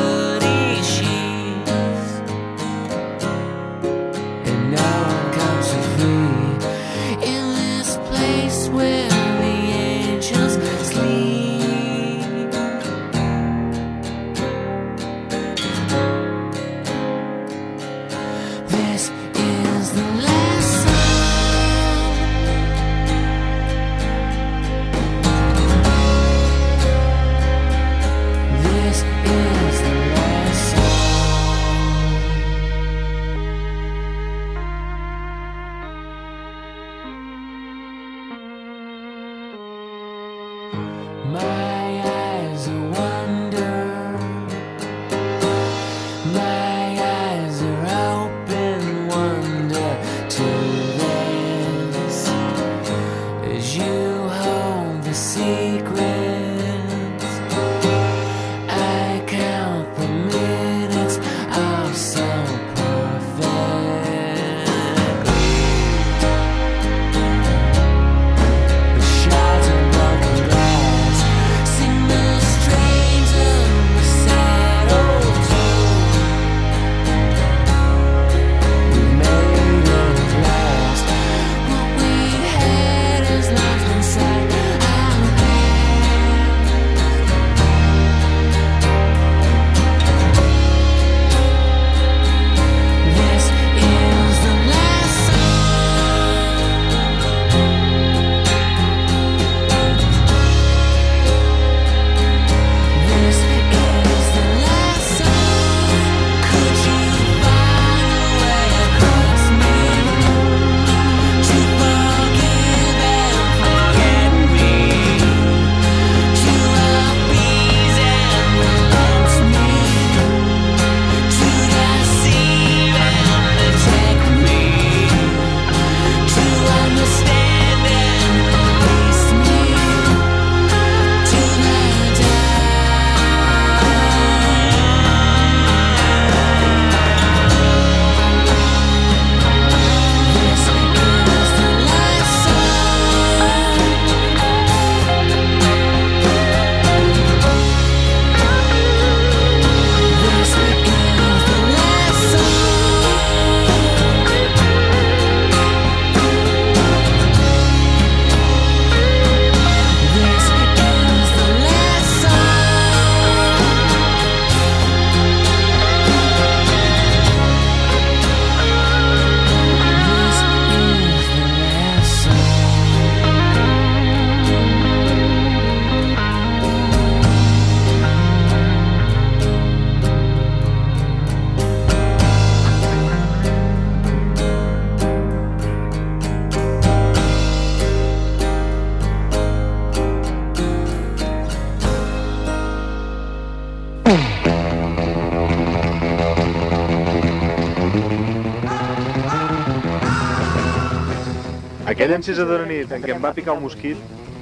[202.20, 204.00] Ciències de la nit en què em va picar un mosquit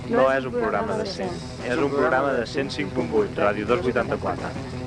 [0.09, 1.35] no és un programa de 100,
[1.67, 4.77] és un programa de 105.8, Ràdio 284.